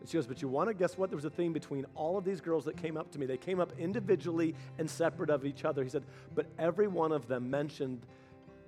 And 0.00 0.08
she 0.08 0.16
goes, 0.16 0.26
But 0.26 0.42
you 0.42 0.48
want 0.48 0.68
to 0.68 0.74
guess 0.74 0.96
what? 0.96 1.10
There 1.10 1.16
was 1.16 1.24
a 1.24 1.30
theme 1.30 1.52
between 1.52 1.86
all 1.94 2.18
of 2.18 2.24
these 2.24 2.40
girls 2.40 2.64
that 2.66 2.76
came 2.76 2.96
up 2.96 3.10
to 3.12 3.18
me. 3.18 3.26
They 3.26 3.36
came 3.36 3.60
up 3.60 3.72
individually 3.78 4.54
and 4.78 4.88
separate 4.88 5.30
of 5.30 5.44
each 5.44 5.64
other. 5.64 5.82
He 5.82 5.90
said, 5.90 6.04
But 6.34 6.46
every 6.58 6.88
one 6.88 7.12
of 7.12 7.28
them 7.28 7.50
mentioned 7.50 8.06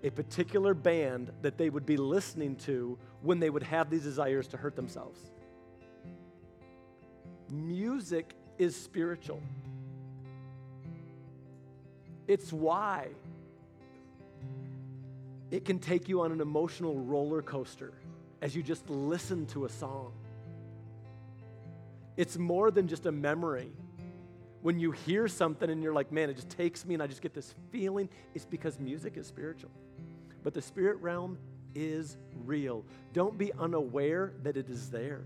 a 0.02 0.10
particular 0.10 0.74
band 0.74 1.32
that 1.42 1.58
they 1.58 1.70
would 1.70 1.84
be 1.84 1.96
listening 1.96 2.56
to 2.56 2.96
when 3.22 3.40
they 3.40 3.50
would 3.50 3.62
have 3.62 3.90
these 3.90 4.02
desires 4.02 4.46
to 4.48 4.56
hurt 4.56 4.76
themselves. 4.76 5.20
Music 7.50 8.34
is 8.58 8.76
spiritual. 8.76 9.42
It's 12.26 12.52
why 12.52 13.08
it 15.50 15.64
can 15.64 15.78
take 15.78 16.08
you 16.08 16.20
on 16.20 16.32
an 16.32 16.40
emotional 16.40 16.96
roller 16.96 17.42
coaster 17.42 17.92
as 18.42 18.54
you 18.54 18.62
just 18.62 18.88
listen 18.88 19.46
to 19.46 19.64
a 19.64 19.68
song. 19.68 20.12
It's 22.16 22.36
more 22.36 22.70
than 22.70 22.88
just 22.88 23.06
a 23.06 23.12
memory. 23.12 23.70
When 24.60 24.78
you 24.78 24.90
hear 24.90 25.28
something 25.28 25.70
and 25.70 25.82
you're 25.82 25.92
like, 25.92 26.10
man, 26.10 26.30
it 26.30 26.34
just 26.34 26.50
takes 26.50 26.84
me 26.84 26.94
and 26.94 27.02
I 27.02 27.06
just 27.06 27.22
get 27.22 27.32
this 27.32 27.54
feeling, 27.70 28.08
it's 28.34 28.44
because 28.44 28.78
music 28.78 29.16
is 29.16 29.26
spiritual. 29.26 29.70
But 30.42 30.52
the 30.52 30.62
spirit 30.62 30.98
realm 31.00 31.38
is 31.74 32.16
real. 32.44 32.84
Don't 33.12 33.38
be 33.38 33.52
unaware 33.52 34.32
that 34.42 34.56
it 34.56 34.68
is 34.68 34.90
there. 34.90 35.22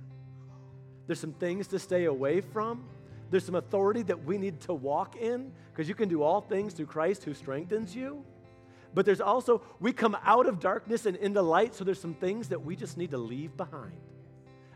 There's 1.06 1.20
some 1.20 1.32
things 1.32 1.66
to 1.68 1.78
stay 1.78 2.04
away 2.04 2.40
from. 2.40 2.84
There's 3.30 3.44
some 3.44 3.54
authority 3.54 4.02
that 4.02 4.24
we 4.24 4.36
need 4.36 4.60
to 4.62 4.74
walk 4.74 5.16
in 5.16 5.52
because 5.72 5.88
you 5.88 5.94
can 5.94 6.08
do 6.08 6.22
all 6.22 6.42
things 6.42 6.74
through 6.74 6.86
Christ 6.86 7.24
who 7.24 7.32
strengthens 7.32 7.96
you. 7.96 8.24
But 8.94 9.06
there's 9.06 9.20
also, 9.20 9.62
we 9.80 9.92
come 9.92 10.16
out 10.24 10.46
of 10.46 10.60
darkness 10.60 11.06
and 11.06 11.16
into 11.16 11.40
light, 11.40 11.74
so 11.74 11.84
there's 11.84 12.00
some 12.00 12.14
things 12.14 12.48
that 12.48 12.62
we 12.62 12.76
just 12.76 12.98
need 12.98 13.10
to 13.12 13.18
leave 13.18 13.56
behind 13.56 13.92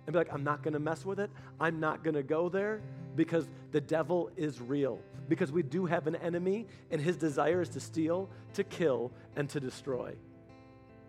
and 0.06 0.12
be 0.12 0.18
like, 0.18 0.32
I'm 0.32 0.44
not 0.44 0.62
going 0.62 0.74
to 0.74 0.80
mess 0.80 1.04
with 1.04 1.20
it. 1.20 1.30
I'm 1.60 1.80
not 1.80 2.04
going 2.04 2.14
to 2.14 2.22
go 2.22 2.48
there 2.48 2.80
because 3.16 3.48
the 3.72 3.80
devil 3.80 4.30
is 4.36 4.60
real. 4.60 5.00
Because 5.28 5.50
we 5.50 5.62
do 5.62 5.86
have 5.86 6.06
an 6.06 6.14
enemy, 6.16 6.66
and 6.90 7.00
his 7.00 7.16
desire 7.16 7.60
is 7.60 7.68
to 7.70 7.80
steal, 7.80 8.30
to 8.54 8.62
kill, 8.62 9.10
and 9.34 9.50
to 9.50 9.58
destroy. 9.58 10.14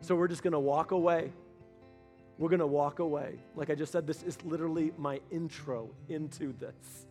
So 0.02 0.16
we're 0.16 0.28
just 0.28 0.42
going 0.42 0.54
to 0.54 0.60
walk 0.60 0.92
away. 0.92 1.32
We're 2.40 2.50
going 2.50 2.60
to 2.60 2.68
walk 2.68 3.00
away. 3.00 3.36
Like 3.56 3.70
I 3.70 3.76
just 3.76 3.92
said, 3.92 4.08
this 4.08 4.24
is 4.24 4.38
literally 4.44 4.92
my 4.98 5.22
intro 5.32 5.90
into 6.10 6.54
this. 6.54 7.06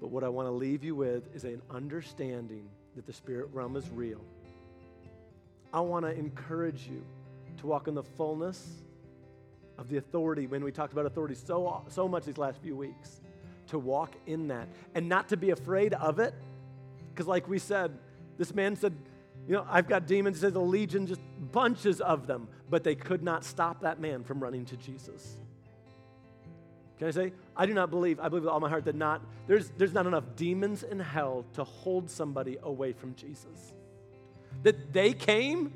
But 0.00 0.08
what 0.10 0.24
I 0.24 0.28
want 0.28 0.46
to 0.46 0.52
leave 0.52 0.82
you 0.82 0.96
with 0.96 1.34
is 1.34 1.44
an 1.44 1.62
understanding 1.70 2.68
that 2.96 3.06
the 3.06 3.12
spirit 3.12 3.48
realm 3.52 3.76
is 3.76 3.88
real. 3.90 4.20
I 5.72 5.80
want 5.80 6.04
to 6.04 6.12
encourage 6.12 6.86
you 6.88 7.04
to 7.58 7.66
walk 7.66 7.88
in 7.88 7.94
the 7.94 8.02
fullness 8.02 8.66
of 9.78 9.88
the 9.88 9.96
authority 9.96 10.46
when 10.46 10.64
we 10.64 10.72
talked 10.72 10.92
about 10.92 11.06
authority 11.06 11.34
so, 11.34 11.84
so 11.88 12.08
much 12.08 12.24
these 12.24 12.38
last 12.38 12.60
few 12.60 12.76
weeks, 12.76 13.20
to 13.68 13.78
walk 13.78 14.14
in 14.26 14.48
that 14.48 14.68
and 14.94 15.08
not 15.08 15.28
to 15.28 15.36
be 15.36 15.50
afraid 15.50 15.94
of 15.94 16.18
it. 16.18 16.34
Because, 17.12 17.26
like 17.26 17.48
we 17.48 17.58
said, 17.58 17.96
this 18.36 18.54
man 18.54 18.76
said, 18.76 18.94
You 19.46 19.54
know, 19.54 19.66
I've 19.68 19.88
got 19.88 20.06
demons, 20.06 20.36
he 20.36 20.40
says 20.40 20.54
a 20.54 20.60
legion, 20.60 21.06
just 21.06 21.20
bunches 21.52 22.00
of 22.00 22.26
them, 22.26 22.48
but 22.68 22.84
they 22.84 22.94
could 22.94 23.22
not 23.22 23.44
stop 23.44 23.82
that 23.82 24.00
man 24.00 24.24
from 24.24 24.40
running 24.40 24.64
to 24.66 24.76
Jesus. 24.76 25.36
Can 27.00 27.08
I 27.08 27.12
say? 27.12 27.32
I 27.56 27.64
do 27.64 27.72
not 27.72 27.88
believe, 27.88 28.20
I 28.20 28.28
believe 28.28 28.44
with 28.44 28.52
all 28.52 28.60
my 28.60 28.68
heart 28.68 28.84
that 28.84 28.94
not, 28.94 29.22
there's, 29.46 29.70
there's 29.78 29.94
not 29.94 30.06
enough 30.06 30.24
demons 30.36 30.82
in 30.82 31.00
hell 31.00 31.46
to 31.54 31.64
hold 31.64 32.10
somebody 32.10 32.58
away 32.62 32.92
from 32.92 33.14
Jesus. 33.14 33.72
That 34.64 34.92
they 34.92 35.14
came 35.14 35.72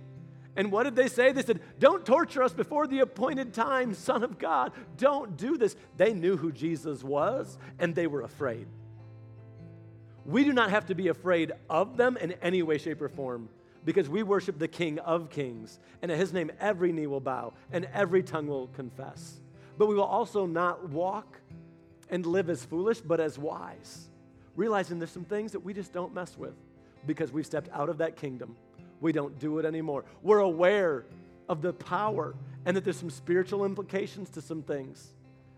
and 0.54 0.70
what 0.70 0.84
did 0.84 0.96
they 0.96 1.08
say? 1.08 1.32
They 1.32 1.42
said, 1.42 1.60
Don't 1.78 2.04
torture 2.04 2.42
us 2.42 2.52
before 2.52 2.86
the 2.86 3.00
appointed 3.00 3.54
time, 3.54 3.94
Son 3.94 4.22
of 4.22 4.38
God. 4.38 4.72
Don't 4.98 5.36
do 5.36 5.56
this. 5.56 5.74
They 5.96 6.12
knew 6.12 6.36
who 6.36 6.52
Jesus 6.52 7.02
was 7.02 7.58
and 7.78 7.94
they 7.94 8.06
were 8.06 8.20
afraid. 8.20 8.66
We 10.26 10.44
do 10.44 10.52
not 10.52 10.70
have 10.70 10.86
to 10.86 10.94
be 10.94 11.08
afraid 11.08 11.52
of 11.70 11.96
them 11.96 12.18
in 12.18 12.32
any 12.42 12.62
way, 12.62 12.76
shape, 12.76 13.00
or 13.00 13.08
form 13.08 13.48
because 13.84 14.10
we 14.10 14.22
worship 14.22 14.58
the 14.58 14.68
King 14.68 14.98
of 14.98 15.30
Kings. 15.30 15.80
And 16.02 16.12
at 16.12 16.18
his 16.18 16.34
name, 16.34 16.52
every 16.60 16.92
knee 16.92 17.06
will 17.06 17.20
bow 17.20 17.54
and 17.72 17.88
every 17.94 18.22
tongue 18.22 18.46
will 18.46 18.68
confess. 18.68 19.40
But 19.78 19.86
we 19.86 19.94
will 19.94 20.02
also 20.02 20.46
not 20.46 20.88
walk 20.88 21.40
and 22.10 22.24
live 22.26 22.50
as 22.50 22.64
foolish, 22.64 23.00
but 23.00 23.20
as 23.20 23.38
wise, 23.38 24.08
realizing 24.56 24.98
there's 24.98 25.10
some 25.10 25.24
things 25.24 25.52
that 25.52 25.60
we 25.60 25.74
just 25.74 25.92
don't 25.92 26.14
mess 26.14 26.36
with 26.38 26.54
because 27.06 27.32
we've 27.32 27.46
stepped 27.46 27.68
out 27.72 27.88
of 27.88 27.98
that 27.98 28.16
kingdom 28.16 28.56
we 29.04 29.12
don't 29.12 29.38
do 29.38 29.58
it 29.58 29.66
anymore. 29.66 30.04
We're 30.22 30.38
aware 30.38 31.04
of 31.48 31.60
the 31.60 31.74
power 31.74 32.34
and 32.64 32.74
that 32.74 32.84
there's 32.84 32.96
some 32.96 33.10
spiritual 33.10 33.66
implications 33.66 34.30
to 34.30 34.40
some 34.40 34.62
things. 34.62 35.12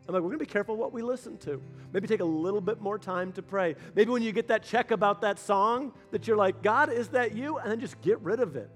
I'm 0.08 0.14
like, 0.14 0.22
we're 0.22 0.32
to 0.32 0.38
be 0.38 0.46
careful 0.46 0.76
what 0.76 0.92
we 0.92 1.02
listen 1.02 1.38
to. 1.38 1.62
Maybe 1.92 2.08
take 2.08 2.20
a 2.20 2.24
little 2.24 2.60
bit 2.60 2.80
more 2.80 2.98
time 2.98 3.32
to 3.32 3.42
pray. 3.42 3.76
Maybe 3.94 4.10
when 4.10 4.22
you 4.22 4.32
get 4.32 4.48
that 4.48 4.64
check 4.64 4.90
about 4.90 5.20
that 5.20 5.38
song, 5.38 5.92
that 6.10 6.26
you're 6.26 6.36
like, 6.36 6.60
God, 6.62 6.92
is 6.92 7.08
that 7.08 7.34
you? 7.34 7.58
And 7.58 7.70
then 7.70 7.80
just 7.80 8.00
get 8.02 8.20
rid 8.20 8.40
of 8.40 8.56
it. 8.56 8.68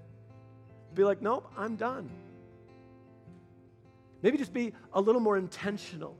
Be 0.93 1.03
like, 1.03 1.21
nope, 1.21 1.51
I'm 1.57 1.75
done. 1.75 2.09
Maybe 4.21 4.37
just 4.37 4.53
be 4.53 4.73
a 4.93 5.01
little 5.01 5.21
more 5.21 5.37
intentional. 5.37 6.15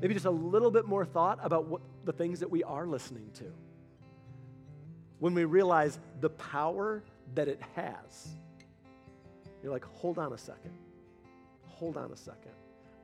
Maybe 0.00 0.14
just 0.14 0.26
a 0.26 0.30
little 0.30 0.70
bit 0.70 0.86
more 0.86 1.04
thought 1.04 1.38
about 1.42 1.66
what 1.66 1.80
the 2.04 2.12
things 2.12 2.40
that 2.40 2.50
we 2.50 2.62
are 2.62 2.86
listening 2.86 3.30
to. 3.34 3.44
When 5.18 5.34
we 5.34 5.44
realize 5.44 5.98
the 6.20 6.30
power 6.30 7.02
that 7.34 7.48
it 7.48 7.60
has, 7.74 8.28
you're 9.62 9.72
like, 9.72 9.84
hold 9.84 10.18
on 10.18 10.32
a 10.32 10.38
second. 10.38 10.72
Hold 11.64 11.96
on 11.96 12.12
a 12.12 12.16
second. 12.16 12.52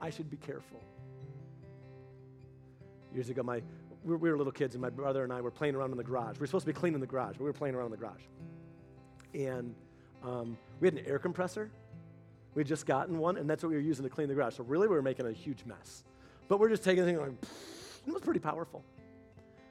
I 0.01 0.11
should 0.11 0.31
be 0.31 0.37
careful. 0.37 0.83
Years 3.15 3.29
ago, 3.29 3.43
my, 3.43 3.63
we 4.05 4.17
were 4.17 4.37
little 4.37 4.53
kids, 4.53 4.75
and 4.75 4.83
my 4.83 4.91
brother 4.91 5.25
and 5.25 5.33
I 5.33 5.41
were 5.41 5.51
playing 5.51 5.75
around 5.75 5.91
in 5.93 5.97
the 5.97 6.05
garage. 6.05 6.37
We 6.37 6.41
were 6.41 6.47
supposed 6.47 6.67
to 6.67 6.73
be 6.73 6.79
cleaning 6.79 7.01
the 7.01 7.07
garage, 7.07 7.33
but 7.33 7.41
we 7.41 7.47
were 7.47 7.53
playing 7.53 7.75
around 7.75 7.87
in 7.87 7.93
the 7.93 7.99
garage. 7.99 8.23
And 9.35 9.75
um, 10.23 10.59
we 10.81 10.87
had 10.89 10.95
an 10.95 11.05
air 11.07 11.19
compressor. 11.19 11.71
We 12.55 12.61
had 12.61 12.67
just 12.67 12.87
gotten 12.87 13.19
one, 13.19 13.37
and 13.37 13.49
that's 13.49 13.63
what 13.63 13.71
we 13.71 13.77
were 13.77 13.83
using 13.83 14.05
to 14.05 14.11
clean 14.11 14.29
the 14.29 14.35
garage. 14.35 14.57
So 14.57 14.65
really, 14.65 14.89
we 14.89 14.95
were 14.95 15.03
making 15.03 15.27
a 15.27 15.33
huge 15.33 15.65
mess. 15.65 16.05
But 16.49 16.61
we're 16.61 16.69
just 16.69 16.85
taking 16.85 17.05
things 17.05 17.19
like, 17.19 17.33
it 18.07 18.13
was 18.13 18.23
pretty 18.23 18.41
powerful. 18.41 18.85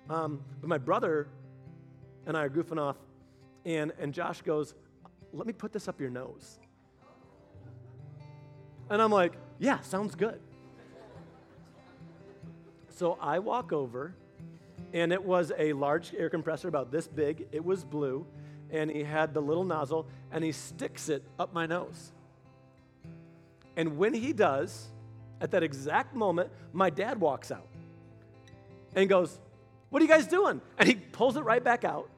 Um, 0.10 0.41
but 0.60 0.67
my 0.67 0.78
brother 0.78 1.28
and 2.26 2.36
I 2.36 2.44
are 2.44 2.50
goofing 2.50 2.80
off 2.80 2.98
and, 3.65 3.91
and 4.00 4.13
Josh 4.13 4.41
goes, 4.41 4.74
Let 5.34 5.48
me 5.48 5.54
put 5.54 5.72
this 5.72 5.88
up 5.88 6.00
your 6.00 6.10
nose. 6.10 6.60
And 8.89 9.02
I'm 9.02 9.12
like, 9.12 9.34
Yeah, 9.60 9.80
sounds 9.82 10.15
good. 10.15 10.39
So 12.89 13.17
I 13.22 13.39
walk 13.39 13.74
over, 13.74 14.13
and 14.94 15.12
it 15.12 15.24
was 15.24 15.52
a 15.58 15.74
large 15.74 16.13
air 16.13 16.30
compressor 16.30 16.67
about 16.67 16.91
this 16.91 17.08
big. 17.08 17.48
It 17.52 17.63
was 17.63 17.84
blue, 17.84 18.28
and 18.70 18.91
he 18.91 19.04
had 19.04 19.34
the 19.34 19.41
little 19.41 19.63
nozzle, 19.63 20.08
and 20.32 20.44
he 20.44 20.52
sticks 20.52 21.10
it 21.10 21.24
up 21.39 21.54
my 21.54 21.65
nose. 21.65 22.12
And 23.76 23.98
when 23.98 24.14
he 24.14 24.34
does, 24.34 24.90
at 25.40 25.52
that 25.52 25.64
exact 25.64 26.16
moment, 26.16 26.52
my 26.74 26.90
dad 26.90 27.20
walks 27.20 27.52
out 27.52 27.68
and 28.96 29.10
goes, 29.10 29.40
What 29.90 30.02
are 30.02 30.06
you 30.06 30.12
guys 30.12 30.28
doing? 30.28 30.62
And 30.78 30.88
he 30.88 30.96
pulls 30.96 31.36
it 31.38 31.42
right 31.42 31.64
back 31.64 31.84
out 31.84 32.10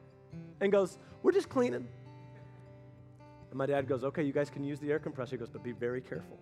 and 0.60 0.70
goes, 0.72 0.98
we're 1.24 1.32
just 1.32 1.48
cleaning. 1.48 1.88
And 3.50 3.54
my 3.58 3.66
dad 3.66 3.88
goes, 3.88 4.04
Okay, 4.04 4.22
you 4.22 4.32
guys 4.32 4.50
can 4.50 4.62
use 4.62 4.78
the 4.78 4.90
air 4.90 4.98
compressor. 4.98 5.32
He 5.32 5.38
goes, 5.38 5.48
But 5.50 5.62
be 5.62 5.72
very 5.72 6.00
careful 6.00 6.38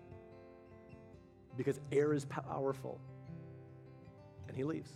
because 1.55 1.79
air 1.91 2.13
is 2.13 2.25
powerful. 2.25 2.99
And 4.47 4.57
he 4.57 4.63
leaves. 4.63 4.91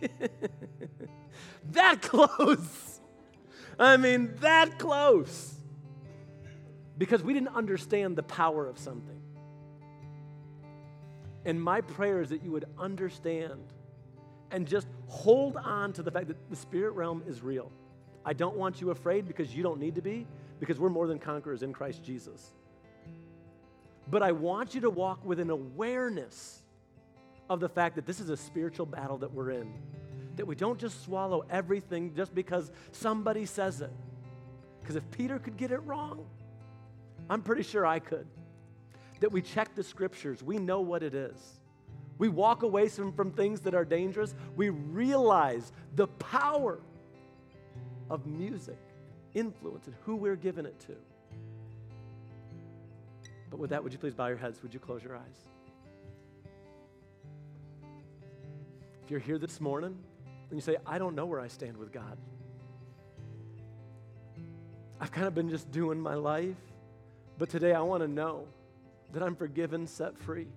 that 1.72 2.02
close. 2.02 3.00
I 3.78 3.96
mean, 3.96 4.34
that 4.40 4.78
close. 4.78 5.53
Because 6.96 7.22
we 7.22 7.32
didn't 7.32 7.54
understand 7.54 8.16
the 8.16 8.22
power 8.22 8.66
of 8.66 8.78
something. 8.78 9.20
And 11.44 11.60
my 11.60 11.80
prayer 11.80 12.22
is 12.22 12.30
that 12.30 12.42
you 12.42 12.50
would 12.52 12.66
understand 12.78 13.60
and 14.50 14.66
just 14.66 14.86
hold 15.08 15.56
on 15.56 15.92
to 15.94 16.02
the 16.02 16.10
fact 16.10 16.28
that 16.28 16.36
the 16.48 16.56
spirit 16.56 16.92
realm 16.92 17.22
is 17.26 17.42
real. 17.42 17.70
I 18.24 18.32
don't 18.32 18.56
want 18.56 18.80
you 18.80 18.90
afraid 18.90 19.26
because 19.26 19.54
you 19.54 19.62
don't 19.62 19.80
need 19.80 19.96
to 19.96 20.02
be, 20.02 20.26
because 20.60 20.78
we're 20.78 20.88
more 20.88 21.06
than 21.06 21.18
conquerors 21.18 21.62
in 21.62 21.72
Christ 21.72 22.02
Jesus. 22.02 22.54
But 24.08 24.22
I 24.22 24.32
want 24.32 24.74
you 24.74 24.80
to 24.82 24.90
walk 24.90 25.24
with 25.24 25.40
an 25.40 25.50
awareness 25.50 26.62
of 27.50 27.60
the 27.60 27.68
fact 27.68 27.96
that 27.96 28.06
this 28.06 28.20
is 28.20 28.30
a 28.30 28.36
spiritual 28.36 28.86
battle 28.86 29.18
that 29.18 29.32
we're 29.32 29.50
in. 29.50 29.72
That 30.36 30.46
we 30.46 30.54
don't 30.54 30.78
just 30.78 31.04
swallow 31.04 31.44
everything 31.50 32.14
just 32.14 32.34
because 32.34 32.70
somebody 32.92 33.46
says 33.46 33.80
it. 33.80 33.92
Because 34.80 34.96
if 34.96 35.10
Peter 35.10 35.38
could 35.38 35.56
get 35.56 35.70
it 35.70 35.78
wrong, 35.78 36.26
I'm 37.28 37.42
pretty 37.42 37.62
sure 37.62 37.86
I 37.86 37.98
could. 37.98 38.26
That 39.20 39.32
we 39.32 39.42
check 39.42 39.74
the 39.74 39.82
scriptures, 39.82 40.42
we 40.42 40.58
know 40.58 40.80
what 40.80 41.02
it 41.02 41.14
is. 41.14 41.60
We 42.18 42.28
walk 42.28 42.62
away 42.62 42.88
from, 42.88 43.12
from 43.12 43.32
things 43.32 43.60
that 43.62 43.74
are 43.74 43.84
dangerous. 43.84 44.34
We 44.54 44.68
realize 44.68 45.72
the 45.96 46.06
power 46.06 46.78
of 48.08 48.26
music, 48.26 48.78
influence, 49.34 49.86
and 49.86 49.96
who 50.04 50.14
we're 50.14 50.36
giving 50.36 50.64
it 50.64 50.78
to. 50.80 50.94
But 53.50 53.58
with 53.58 53.70
that, 53.70 53.82
would 53.82 53.92
you 53.92 53.98
please 53.98 54.14
bow 54.14 54.28
your 54.28 54.36
heads? 54.36 54.62
Would 54.62 54.74
you 54.74 54.80
close 54.80 55.02
your 55.02 55.16
eyes? 55.16 55.44
If 59.04 59.10
you're 59.10 59.20
here 59.20 59.38
this 59.38 59.60
morning 59.60 59.96
and 60.50 60.56
you 60.56 60.60
say, 60.60 60.76
I 60.86 60.98
don't 60.98 61.14
know 61.14 61.26
where 61.26 61.40
I 61.40 61.48
stand 61.48 61.76
with 61.76 61.92
God, 61.92 62.16
I've 65.00 65.12
kind 65.12 65.26
of 65.26 65.34
been 65.34 65.50
just 65.50 65.70
doing 65.70 66.00
my 66.00 66.14
life, 66.14 66.56
but 67.38 67.48
today 67.48 67.72
I 67.72 67.80
want 67.80 68.02
to 68.02 68.08
know 68.08 68.46
that 69.12 69.22
I'm 69.22 69.36
forgiven, 69.36 69.86
set 69.86 70.18
free. 70.18 70.48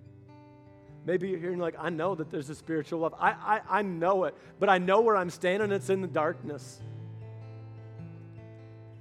Maybe 1.04 1.28
you're 1.28 1.38
hearing 1.38 1.58
like, 1.58 1.74
I 1.78 1.88
know 1.90 2.14
that 2.14 2.30
there's 2.30 2.50
a 2.50 2.54
spiritual 2.54 3.00
love. 3.00 3.14
I, 3.18 3.30
I, 3.30 3.60
I 3.78 3.82
know 3.82 4.24
it, 4.24 4.34
but 4.60 4.68
I 4.68 4.78
know 4.78 5.00
where 5.00 5.16
I'm 5.16 5.30
standing. 5.30 5.72
It's 5.72 5.90
in 5.90 6.02
the 6.02 6.08
darkness. 6.08 6.80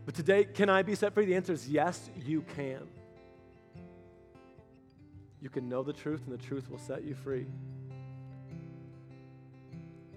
But 0.05 0.15
today, 0.15 0.45
can 0.45 0.69
I 0.69 0.83
be 0.83 0.95
set 0.95 1.13
free? 1.13 1.25
The 1.25 1.35
answer 1.35 1.51
is 1.51 1.67
yes, 1.67 2.09
you 2.25 2.45
can. 2.55 2.87
You 5.41 5.49
can 5.49 5.67
know 5.67 5.83
the 5.83 5.93
truth, 5.93 6.21
and 6.25 6.37
the 6.37 6.41
truth 6.41 6.69
will 6.71 6.79
set 6.79 7.03
you 7.03 7.13
free. 7.13 7.45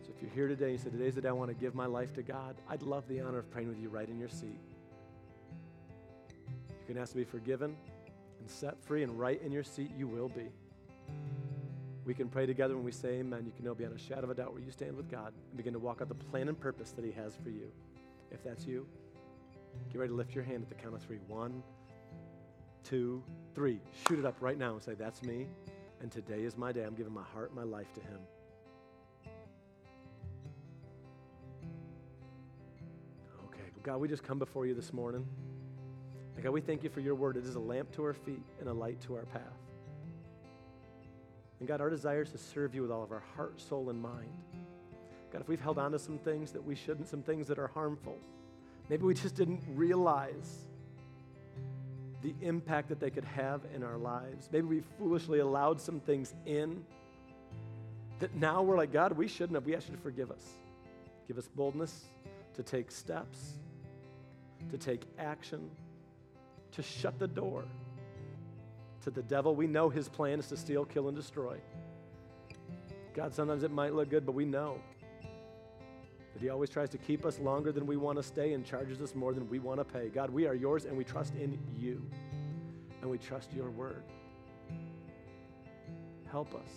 So 0.02 0.12
if 0.16 0.22
you're 0.22 0.30
here 0.30 0.48
today 0.48 0.66
and 0.66 0.72
you 0.74 0.78
say, 0.78 0.90
Today's 0.90 1.16
the 1.16 1.22
day 1.22 1.28
I 1.28 1.32
want 1.32 1.50
to 1.50 1.56
give 1.56 1.74
my 1.74 1.86
life 1.86 2.14
to 2.14 2.22
God, 2.22 2.54
I'd 2.68 2.82
love 2.82 3.08
the 3.08 3.20
honor 3.20 3.38
of 3.38 3.50
praying 3.50 3.68
with 3.68 3.80
you 3.80 3.88
right 3.88 4.08
in 4.08 4.18
your 4.18 4.28
seat. 4.28 4.60
You 6.90 6.94
can 6.94 7.02
ask 7.02 7.12
to 7.12 7.18
be 7.18 7.24
forgiven 7.24 7.76
and 8.40 8.50
set 8.50 8.82
free, 8.82 9.04
and 9.04 9.16
right 9.16 9.40
in 9.42 9.52
your 9.52 9.62
seat, 9.62 9.92
you 9.96 10.08
will 10.08 10.28
be. 10.28 10.48
We 12.04 12.14
can 12.14 12.28
pray 12.28 12.46
together 12.46 12.74
when 12.74 12.84
we 12.84 12.90
say 12.90 13.20
amen. 13.20 13.44
You 13.46 13.52
can 13.52 13.64
know 13.64 13.76
beyond 13.76 13.94
a 13.94 13.98
shadow 14.00 14.24
of 14.24 14.30
a 14.30 14.34
doubt 14.34 14.52
where 14.52 14.60
you 14.60 14.72
stand 14.72 14.96
with 14.96 15.08
God 15.08 15.32
and 15.50 15.56
begin 15.56 15.72
to 15.74 15.78
walk 15.78 16.02
out 16.02 16.08
the 16.08 16.16
plan 16.16 16.48
and 16.48 16.58
purpose 16.58 16.90
that 16.90 17.04
He 17.04 17.12
has 17.12 17.36
for 17.44 17.50
you. 17.50 17.70
If 18.32 18.42
that's 18.42 18.66
you, 18.66 18.88
get 19.92 19.98
ready 19.98 20.08
to 20.08 20.16
lift 20.16 20.34
your 20.34 20.42
hand 20.42 20.64
at 20.64 20.68
the 20.68 20.74
count 20.74 20.96
of 20.96 21.02
three. 21.02 21.18
One, 21.28 21.62
two, 22.82 23.22
three. 23.54 23.80
Shoot 24.08 24.18
it 24.18 24.24
up 24.24 24.38
right 24.40 24.58
now 24.58 24.72
and 24.72 24.82
say, 24.82 24.94
That's 24.94 25.22
me. 25.22 25.46
And 26.00 26.10
today 26.10 26.42
is 26.42 26.56
my 26.56 26.72
day. 26.72 26.82
I'm 26.82 26.96
giving 26.96 27.14
my 27.14 27.22
heart, 27.22 27.54
my 27.54 27.62
life 27.62 27.92
to 27.92 28.00
Him. 28.00 28.18
Okay, 33.44 33.70
God, 33.84 33.98
we 33.98 34.08
just 34.08 34.24
come 34.24 34.40
before 34.40 34.66
you 34.66 34.74
this 34.74 34.92
morning. 34.92 35.24
And 36.40 36.46
God, 36.46 36.54
we 36.54 36.62
thank 36.62 36.82
you 36.82 36.88
for 36.88 37.00
your 37.00 37.14
word. 37.14 37.36
It 37.36 37.44
is 37.44 37.56
a 37.56 37.60
lamp 37.60 37.92
to 37.96 38.02
our 38.02 38.14
feet 38.14 38.40
and 38.60 38.68
a 38.70 38.72
light 38.72 38.98
to 39.02 39.14
our 39.14 39.26
path. 39.26 39.42
And 41.58 41.68
God, 41.68 41.82
our 41.82 41.90
desire 41.90 42.22
is 42.22 42.30
to 42.30 42.38
serve 42.38 42.74
you 42.74 42.80
with 42.80 42.90
all 42.90 43.02
of 43.02 43.12
our 43.12 43.22
heart, 43.36 43.60
soul, 43.60 43.90
and 43.90 44.00
mind. 44.00 44.32
God, 45.30 45.42
if 45.42 45.48
we've 45.48 45.60
held 45.60 45.76
on 45.76 45.92
to 45.92 45.98
some 45.98 46.16
things 46.16 46.52
that 46.52 46.64
we 46.64 46.74
shouldn't, 46.74 47.08
some 47.10 47.20
things 47.20 47.46
that 47.48 47.58
are 47.58 47.66
harmful, 47.66 48.16
maybe 48.88 49.02
we 49.02 49.12
just 49.12 49.34
didn't 49.34 49.62
realize 49.74 50.60
the 52.22 52.34
impact 52.40 52.88
that 52.88 53.00
they 53.00 53.10
could 53.10 53.26
have 53.26 53.60
in 53.74 53.82
our 53.82 53.98
lives. 53.98 54.48
Maybe 54.50 54.66
we 54.66 54.82
foolishly 54.96 55.40
allowed 55.40 55.78
some 55.78 56.00
things 56.00 56.32
in 56.46 56.82
that 58.20 58.34
now 58.34 58.62
we're 58.62 58.78
like, 58.78 58.94
God, 58.94 59.12
we 59.12 59.28
shouldn't 59.28 59.56
have. 59.56 59.66
We 59.66 59.76
ask 59.76 59.90
you 59.90 59.94
to 59.94 60.00
forgive 60.00 60.30
us. 60.30 60.54
Give 61.28 61.36
us 61.36 61.48
boldness 61.54 62.06
to 62.54 62.62
take 62.62 62.90
steps, 62.90 63.58
to 64.70 64.78
take 64.78 65.02
action, 65.18 65.70
to 66.72 66.82
shut 66.82 67.18
the 67.18 67.28
door 67.28 67.64
to 69.02 69.10
the 69.10 69.22
devil. 69.22 69.54
We 69.54 69.66
know 69.66 69.88
his 69.88 70.08
plan 70.08 70.38
is 70.38 70.48
to 70.48 70.56
steal, 70.56 70.84
kill, 70.84 71.08
and 71.08 71.16
destroy. 71.16 71.58
God, 73.14 73.34
sometimes 73.34 73.62
it 73.62 73.70
might 73.70 73.94
look 73.94 74.10
good, 74.10 74.24
but 74.24 74.32
we 74.32 74.44
know 74.44 74.78
that 76.32 76.40
he 76.40 76.48
always 76.48 76.70
tries 76.70 76.88
to 76.90 76.98
keep 76.98 77.26
us 77.26 77.38
longer 77.38 77.72
than 77.72 77.86
we 77.86 77.96
want 77.96 78.18
to 78.18 78.22
stay 78.22 78.52
and 78.52 78.64
charges 78.64 79.00
us 79.00 79.14
more 79.14 79.34
than 79.34 79.48
we 79.48 79.58
want 79.58 79.80
to 79.80 79.84
pay. 79.84 80.08
God, 80.08 80.30
we 80.30 80.46
are 80.46 80.54
yours 80.54 80.84
and 80.84 80.96
we 80.96 81.04
trust 81.04 81.34
in 81.34 81.58
you, 81.76 82.04
and 83.02 83.10
we 83.10 83.18
trust 83.18 83.52
your 83.52 83.70
word. 83.70 84.04
Help 86.30 86.54
us 86.54 86.70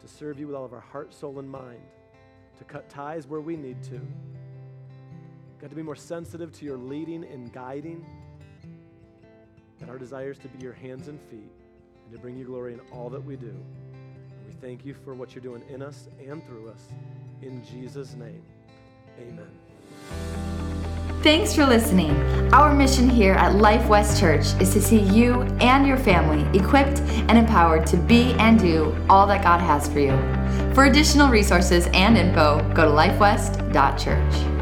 to 0.00 0.06
serve 0.06 0.38
you 0.38 0.46
with 0.46 0.54
all 0.54 0.64
of 0.64 0.72
our 0.72 0.80
heart, 0.80 1.12
soul, 1.12 1.40
and 1.40 1.50
mind, 1.50 1.80
to 2.56 2.64
cut 2.64 2.88
ties 2.88 3.26
where 3.26 3.40
we 3.40 3.56
need 3.56 3.82
to. 3.82 4.00
God, 5.60 5.70
to 5.70 5.76
be 5.76 5.82
more 5.82 5.96
sensitive 5.96 6.52
to 6.52 6.64
your 6.64 6.78
leading 6.78 7.24
and 7.24 7.52
guiding 7.52 8.06
that 9.80 9.88
our 9.88 9.98
desire 9.98 10.30
is 10.30 10.38
to 10.38 10.48
be 10.48 10.62
your 10.62 10.72
hands 10.72 11.08
and 11.08 11.20
feet 11.30 11.50
and 12.04 12.12
to 12.12 12.18
bring 12.20 12.36
you 12.36 12.44
glory 12.44 12.74
in 12.74 12.80
all 12.92 13.08
that 13.10 13.24
we 13.24 13.36
do. 13.36 13.46
And 13.46 14.46
we 14.46 14.52
thank 14.60 14.84
you 14.84 14.94
for 15.04 15.14
what 15.14 15.34
you're 15.34 15.42
doing 15.42 15.62
in 15.68 15.82
us 15.82 16.08
and 16.26 16.44
through 16.46 16.68
us. 16.68 16.88
In 17.42 17.64
Jesus' 17.64 18.14
name, 18.14 18.42
amen. 19.18 19.50
Thanks 21.22 21.52
for 21.52 21.66
listening. 21.66 22.12
Our 22.52 22.72
mission 22.72 23.10
here 23.10 23.34
at 23.34 23.56
Life 23.56 23.88
West 23.88 24.20
Church 24.20 24.46
is 24.60 24.72
to 24.72 24.80
see 24.80 25.00
you 25.00 25.42
and 25.60 25.86
your 25.86 25.96
family 25.96 26.46
equipped 26.58 27.00
and 27.00 27.36
empowered 27.36 27.86
to 27.88 27.96
be 27.96 28.34
and 28.34 28.58
do 28.58 28.96
all 29.10 29.26
that 29.26 29.42
God 29.42 29.60
has 29.60 29.88
for 29.88 29.98
you. 29.98 30.16
For 30.74 30.84
additional 30.84 31.28
resources 31.28 31.88
and 31.92 32.16
info, 32.16 32.60
go 32.72 32.84
to 32.84 32.90
lifewest.church. 32.90 34.57